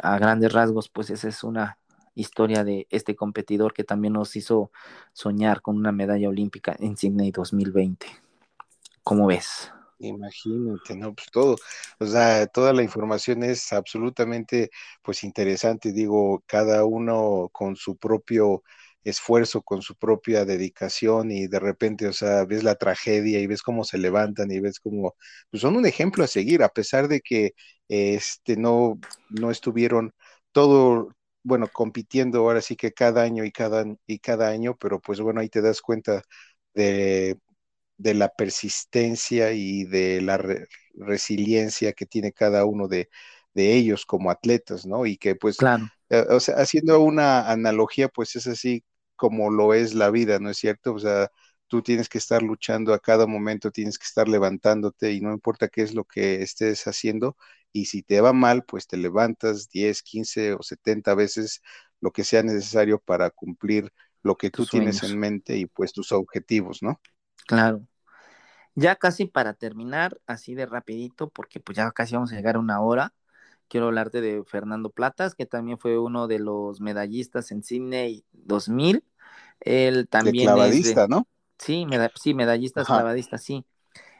[0.00, 1.78] a grandes rasgos pues esa es una
[2.14, 4.70] historia de este competidor que también nos hizo
[5.12, 8.06] soñar con una medalla olímpica en Sydney 2020.
[9.02, 9.72] ¿Cómo ves?
[9.98, 11.14] Imagínate, ¿no?
[11.14, 11.56] Pues todo,
[12.00, 14.70] o sea, toda la información es absolutamente,
[15.02, 18.64] pues interesante, digo, cada uno con su propio
[19.04, 23.62] esfuerzo, con su propia dedicación y de repente, o sea, ves la tragedia y ves
[23.62, 25.14] cómo se levantan y ves cómo,
[25.50, 27.54] pues son un ejemplo a seguir, a pesar de que,
[27.88, 28.98] este, no,
[29.30, 30.12] no estuvieron
[30.52, 31.10] todo,
[31.44, 35.40] bueno, compitiendo ahora sí que cada año y cada, y cada año, pero pues bueno,
[35.40, 36.22] ahí te das cuenta
[36.74, 37.38] de
[37.96, 40.38] de la persistencia y de la
[40.94, 43.08] resiliencia que tiene cada uno de,
[43.56, 45.06] ellos como atletas, ¿no?
[45.06, 45.58] Y que pues,
[46.10, 48.84] eh, o sea, haciendo una analogía, pues es así
[49.16, 50.92] como lo es la vida, ¿no es cierto?
[50.94, 51.30] O sea,
[51.68, 55.68] tú tienes que estar luchando a cada momento, tienes que estar levantándote y no importa
[55.68, 57.36] qué es lo que estés haciendo,
[57.74, 61.60] y si te va mal, pues te levantas 10, 15 o 70 veces
[62.00, 66.12] lo que sea necesario para cumplir lo que tú tienes en mente y pues tus
[66.12, 67.00] objetivos, ¿no?
[67.48, 67.84] Claro.
[68.76, 72.60] Ya casi para terminar, así de rapidito, porque pues ya casi vamos a llegar a
[72.60, 73.12] una hora,
[73.68, 79.04] quiero hablarte de Fernando Platas, que también fue uno de los medallistas en Sydney 2000.
[79.60, 81.26] Él también de clavadista, ¿no?
[81.58, 81.86] Sí,
[82.20, 83.64] sí, medallista clavadista, sí.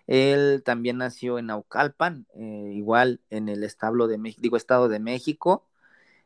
[0.07, 5.67] Él también nació en Naucalpan, eh, igual en el establo de digo, Estado de México.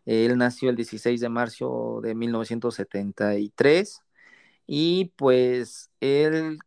[0.06, 4.02] Él nació el 16 de marzo de 1973
[4.66, 6.58] y pues él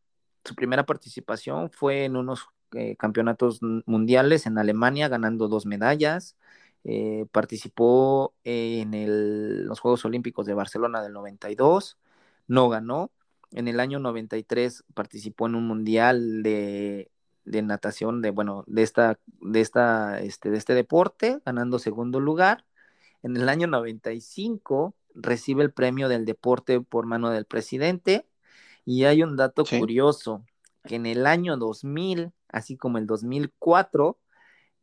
[0.45, 6.37] su primera participación fue en unos eh, campeonatos mundiales en Alemania, ganando dos medallas.
[6.83, 11.97] Eh, participó en los Juegos Olímpicos de Barcelona del 92,
[12.47, 13.11] no ganó.
[13.51, 17.11] En el año 93 participó en un mundial de,
[17.45, 22.65] natación, de bueno, de esta, de esta, este, de este deporte, ganando segundo lugar.
[23.23, 28.25] En el año 95 recibe el premio del deporte por mano del presidente.
[28.85, 30.43] Y hay un dato curioso,
[30.85, 34.17] que en el año 2000, así como el 2004,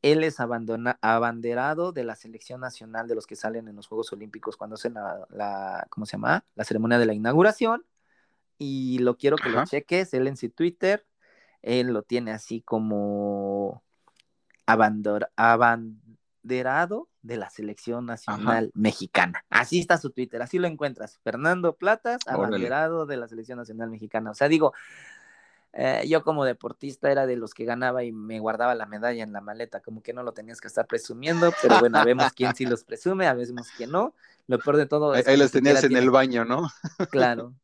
[0.02, 4.56] él es abanderado de la selección nacional de los que salen en los Juegos Olímpicos
[4.56, 6.44] cuando hacen la, ¿cómo se llama?
[6.54, 7.84] La ceremonia de la inauguración.
[8.58, 11.06] Y lo quiero que lo cheques, él en su Twitter,
[11.62, 13.82] él lo tiene así como
[14.66, 19.44] abanderado de la selección nacional mexicana.
[19.50, 21.18] Así está su Twitter, así lo encuentras.
[21.22, 24.30] Fernando Platas, abanderado de la selección nacional mexicana.
[24.30, 24.72] O sea, digo,
[25.72, 29.32] eh, yo como deportista era de los que ganaba y me guardaba la medalla en
[29.32, 32.66] la maleta, como que no lo tenías que estar presumiendo, pero bueno, vemos quién sí
[32.66, 34.14] los presume, a veces quién no.
[34.46, 35.28] Lo peor de todo es...
[35.28, 36.68] Ahí, los tenías en el baño, ¿no?
[37.10, 37.54] claro,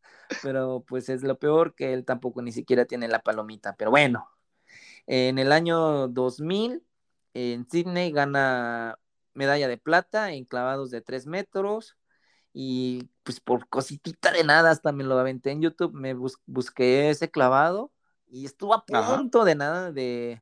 [0.42, 4.28] pero pues es lo peor que él tampoco ni siquiera tiene la palomita, pero bueno.
[5.06, 6.82] En el año 2000,
[7.34, 8.98] en Sydney gana
[9.34, 11.96] medalla de plata en clavados de 3 metros
[12.52, 17.30] y pues por cositita de nada hasta me lo aventé en YouTube, me busqué ese
[17.30, 17.90] clavado
[18.28, 20.40] y estuvo a punto de nada de,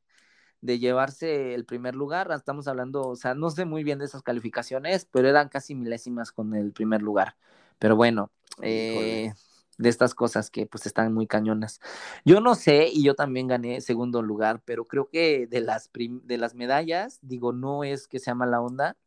[0.61, 2.31] llevarse el primer lugar.
[2.31, 6.31] Estamos hablando, o sea, no sé muy bien de esas calificaciones, pero eran casi milésimas
[6.31, 7.35] con el primer lugar.
[7.79, 8.31] Pero bueno,
[8.61, 9.33] eh,
[9.77, 11.79] de estas cosas que pues están muy cañonas.
[12.25, 16.37] Yo no sé, y yo también gané segundo lugar, pero creo que de las, de
[16.37, 18.97] las medallas, digo, no es que sea mala onda,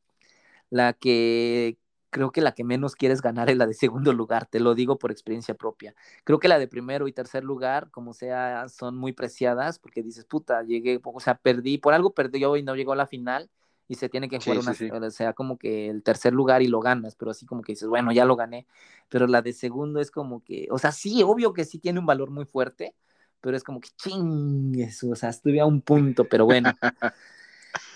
[0.71, 1.79] la que
[2.11, 4.99] creo que la que menos quieres ganar es la de segundo lugar, te lo digo
[4.99, 5.95] por experiencia propia.
[6.25, 10.25] Creo que la de primero y tercer lugar, como sea, son muy preciadas porque dices,
[10.25, 13.51] puta, llegué, o sea, perdí, por algo perdí yo y no llegó a la final
[13.89, 16.80] y se tiene que jugar una, o sea, como que el tercer lugar y lo
[16.80, 18.66] ganas, pero así como que dices, bueno, ya lo gané,
[19.09, 22.07] pero la de segundo es como que, o sea, sí, obvio que sí tiene un
[22.07, 22.95] valor muy fuerte,
[23.41, 26.72] pero es como que ching, eso, o sea, estuve a un punto, pero bueno.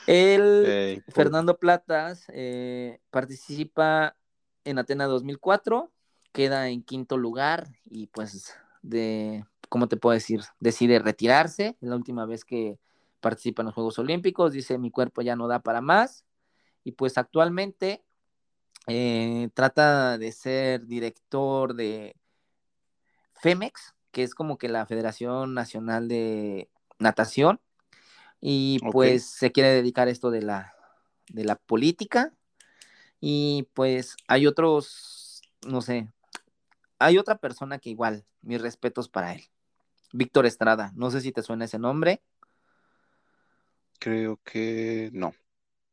[0.07, 4.17] El Fernando Platas eh, participa
[4.65, 5.91] en Atena 2004,
[6.33, 10.41] queda en quinto lugar y pues de, ¿cómo te puedo decir?
[10.59, 12.79] Decide retirarse, la última vez que
[13.21, 16.25] participa en los Juegos Olímpicos, dice mi cuerpo ya no da para más
[16.85, 18.03] y pues actualmente
[18.87, 22.17] eh, trata de ser director de
[23.35, 27.61] FEMEX, que es como que la Federación Nacional de Natación,
[28.41, 30.75] y pues se quiere dedicar a esto de la,
[31.29, 32.33] de la política,
[33.21, 36.09] y pues hay otros, no sé,
[36.99, 39.45] hay otra persona que igual, mis respetos para él.
[40.13, 42.23] Víctor Estrada, no sé si te suena ese nombre.
[44.01, 45.35] Creo que no.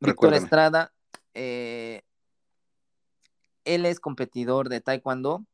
[0.00, 0.92] Víctor Estrada,
[1.34, 2.02] eh,
[3.66, 5.44] él es competidor de Taekwondo.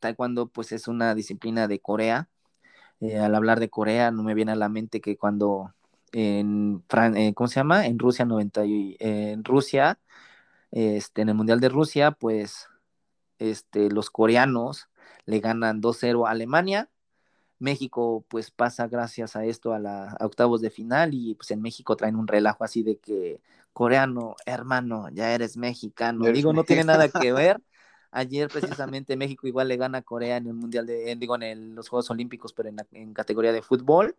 [0.00, 2.28] Taekwondo pues es una disciplina de Corea.
[3.00, 5.72] Eh, al hablar de Corea no me viene a la mente que cuando
[6.12, 6.84] en
[7.16, 7.86] eh, ¿cómo se llama?
[7.86, 9.98] En Rusia 90 en Rusia
[10.70, 12.68] este en el Mundial de Rusia pues
[13.38, 14.88] este los coreanos
[15.24, 16.88] le ganan 2-0 a Alemania
[17.64, 21.96] México pues pasa gracias a esto a, la, octavos de final y pues en México
[21.96, 23.40] traen un relajo así de que
[23.72, 26.26] coreano, hermano, ya eres mexicano.
[26.26, 27.60] Digo, no tiene nada que ver.
[28.12, 31.88] Ayer precisamente México igual le gana a Corea en el Mundial de, digo, en los
[31.88, 34.16] Juegos Olímpicos, pero en, en, categoría de fútbol.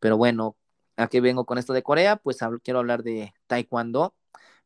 [0.00, 0.56] Pero bueno,
[0.96, 2.16] ¿a qué vengo con esto de Corea?
[2.16, 4.14] Pues quiero hablar de Taekwondo.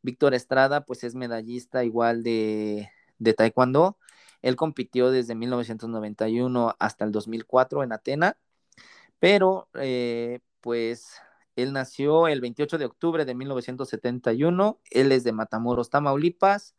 [0.01, 3.99] Víctor Estrada, pues es medallista igual de, de Taekwondo.
[4.43, 8.37] Él compitió desde 1991 hasta el 2004 en Atena,
[9.19, 11.17] pero eh, pues
[11.57, 16.75] él nació el 28 de octubre de 1971, él es de Matamoros, Tamaulipas,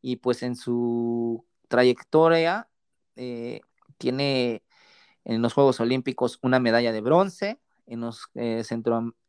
[0.00, 2.68] y pues en su trayectoria
[3.16, 3.60] eh,
[3.98, 4.64] tiene
[5.24, 8.62] en los Juegos Olímpicos una medalla de bronce, en los, eh,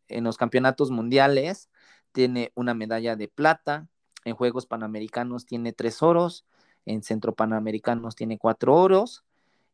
[0.08, 1.70] en los campeonatos mundiales
[2.12, 3.88] tiene una medalla de plata,
[4.26, 6.46] en Juegos Panamericanos tiene tres oros,
[6.86, 9.24] en Centro Panamericanos tiene cuatro oros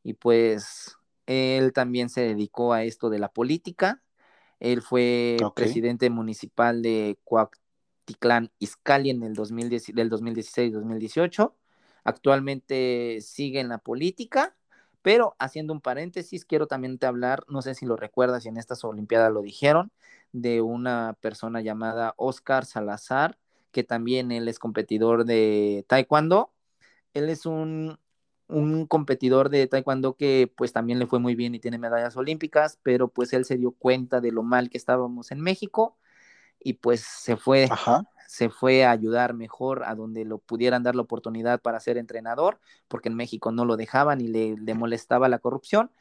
[0.04, 4.02] y pues él también se dedicó a esto de la política.
[4.60, 11.54] Él fue presidente municipal de Coacticlán Izcalli en el 2010, del 2016-2018.
[12.04, 14.56] Actualmente sigue en la política,
[15.02, 18.58] pero haciendo un paréntesis, quiero también te hablar, no sé si lo recuerdas, y en
[18.58, 19.92] estas Olimpiadas lo dijeron,
[20.32, 23.38] de una persona llamada Oscar Salazar,
[23.72, 26.52] que también él es competidor de Taekwondo
[27.14, 27.98] él es un
[28.50, 32.80] un competidor de taekwondo que pues también le fue muy bien y tiene medallas olímpicas,
[32.84, 35.98] pero pues él se dio cuenta de lo mal que estábamos en México
[36.60, 37.70] y pues se fue,
[38.28, 42.60] se fue a ayudar mejor a donde lo pudieran dar la oportunidad para ser entrenador,
[42.88, 45.92] porque en México no lo dejaban y le, le molestaba la corrupción.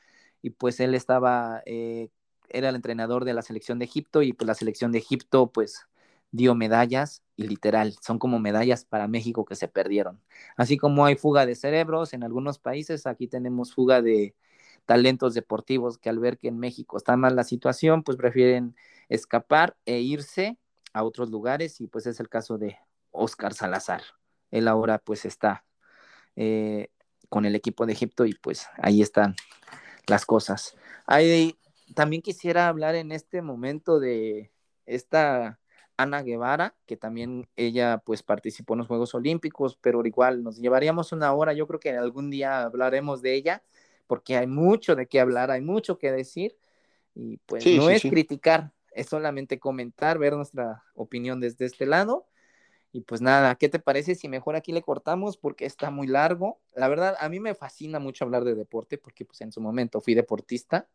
[0.40, 2.08] Y pues él estaba, eh,
[2.48, 5.86] era el entrenador de la selección de Egipto y pues la selección de Egipto pues
[6.30, 10.20] dio medallas y literal, son como medallas para México que se perdieron.
[10.56, 14.34] Así como hay fuga de cerebros en algunos países, aquí tenemos fuga de
[14.86, 18.74] talentos deportivos que al ver que en México está mal la situación, pues prefieren
[19.08, 20.58] escapar e irse
[20.92, 22.78] a otros lugares y pues es el caso de
[23.10, 24.02] Oscar Salazar.
[24.50, 25.64] Él ahora pues está
[26.36, 26.88] eh,
[27.28, 29.36] con el equipo de Egipto y pues ahí están
[30.06, 30.76] las cosas.
[31.94, 34.52] también quisiera hablar en este momento de
[34.86, 35.58] esta
[35.98, 41.12] Ana Guevara, que también ella pues participó en los Juegos Olímpicos, pero igual nos llevaríamos
[41.12, 43.62] una hora, yo creo que algún día hablaremos de ella,
[44.06, 46.56] porque hay mucho de qué hablar, hay mucho que decir,
[47.14, 52.26] y pues no es criticar, es solamente comentar, ver nuestra opinión desde este lado.
[52.90, 56.60] Y pues nada, ¿qué te parece si mejor aquí le cortamos porque está muy largo?
[56.74, 60.00] La verdad, a mí me fascina mucho hablar de deporte porque pues en su momento
[60.00, 60.88] fui deportista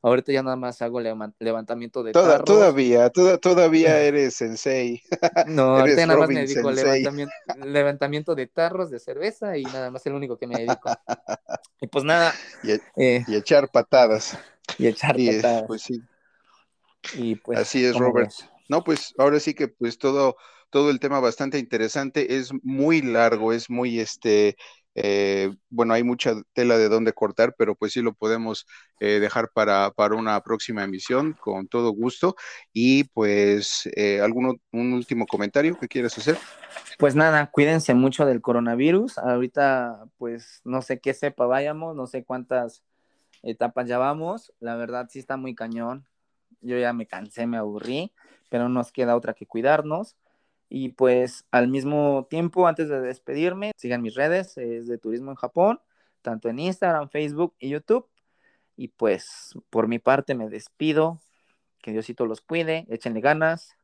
[0.00, 2.44] Ahorita ya nada más hago levantamiento de tarros.
[2.44, 5.02] Todavía, todavía eres sensei.
[5.48, 7.34] No, ahorita nada más me dedico levantamiento,
[7.64, 10.90] levantamiento de tarros de cerveza y nada más el único que me dedico.
[11.80, 12.32] Y pues nada.
[12.62, 14.38] Y, e, eh, echar patadas.
[14.78, 15.64] Y echar patadas.
[15.66, 16.02] Pues sí.
[17.14, 18.30] Y pues, Así es, Robert.
[18.68, 20.36] No, pues ahora sí que pues todo,
[20.70, 24.56] todo el tema bastante interesante, es muy largo, es muy este,
[24.94, 28.66] eh, bueno, hay mucha tela de dónde cortar, pero pues sí lo podemos
[29.00, 32.34] eh, dejar para, para, una próxima emisión con todo gusto.
[32.72, 36.36] Y pues, eh, ¿algún un último comentario que quieras hacer?
[36.98, 39.18] Pues nada, cuídense mucho del coronavirus.
[39.18, 42.82] Ahorita, pues, no sé qué sepa vayamos, no sé cuántas
[43.42, 44.52] etapas ya vamos.
[44.58, 46.06] La verdad sí está muy cañón.
[46.60, 48.12] Yo ya me cansé, me aburrí,
[48.48, 50.16] pero nos queda otra que cuidarnos.
[50.68, 55.36] Y pues al mismo tiempo, antes de despedirme, sigan mis redes, es de Turismo en
[55.36, 55.80] Japón,
[56.22, 58.06] tanto en Instagram, Facebook y YouTube.
[58.76, 61.20] Y pues por mi parte me despido,
[61.80, 63.76] que Diosito los cuide, échenle ganas,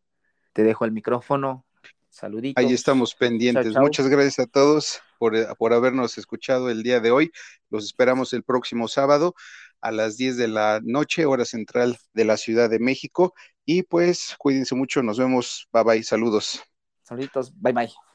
[0.53, 1.64] te dejo el micrófono,
[2.11, 2.62] saluditos.
[2.62, 3.74] Ahí estamos pendientes.
[3.76, 7.32] Muchas gracias a todos por, por habernos escuchado el día de hoy.
[7.70, 9.35] Los esperamos el próximo sábado
[9.80, 13.35] a las 10 de la noche, hora central de la Ciudad de México.
[13.64, 16.62] Y pues cuídense mucho, nos vemos, bye bye, saludos.
[17.05, 18.14] Saluditos, bye bye.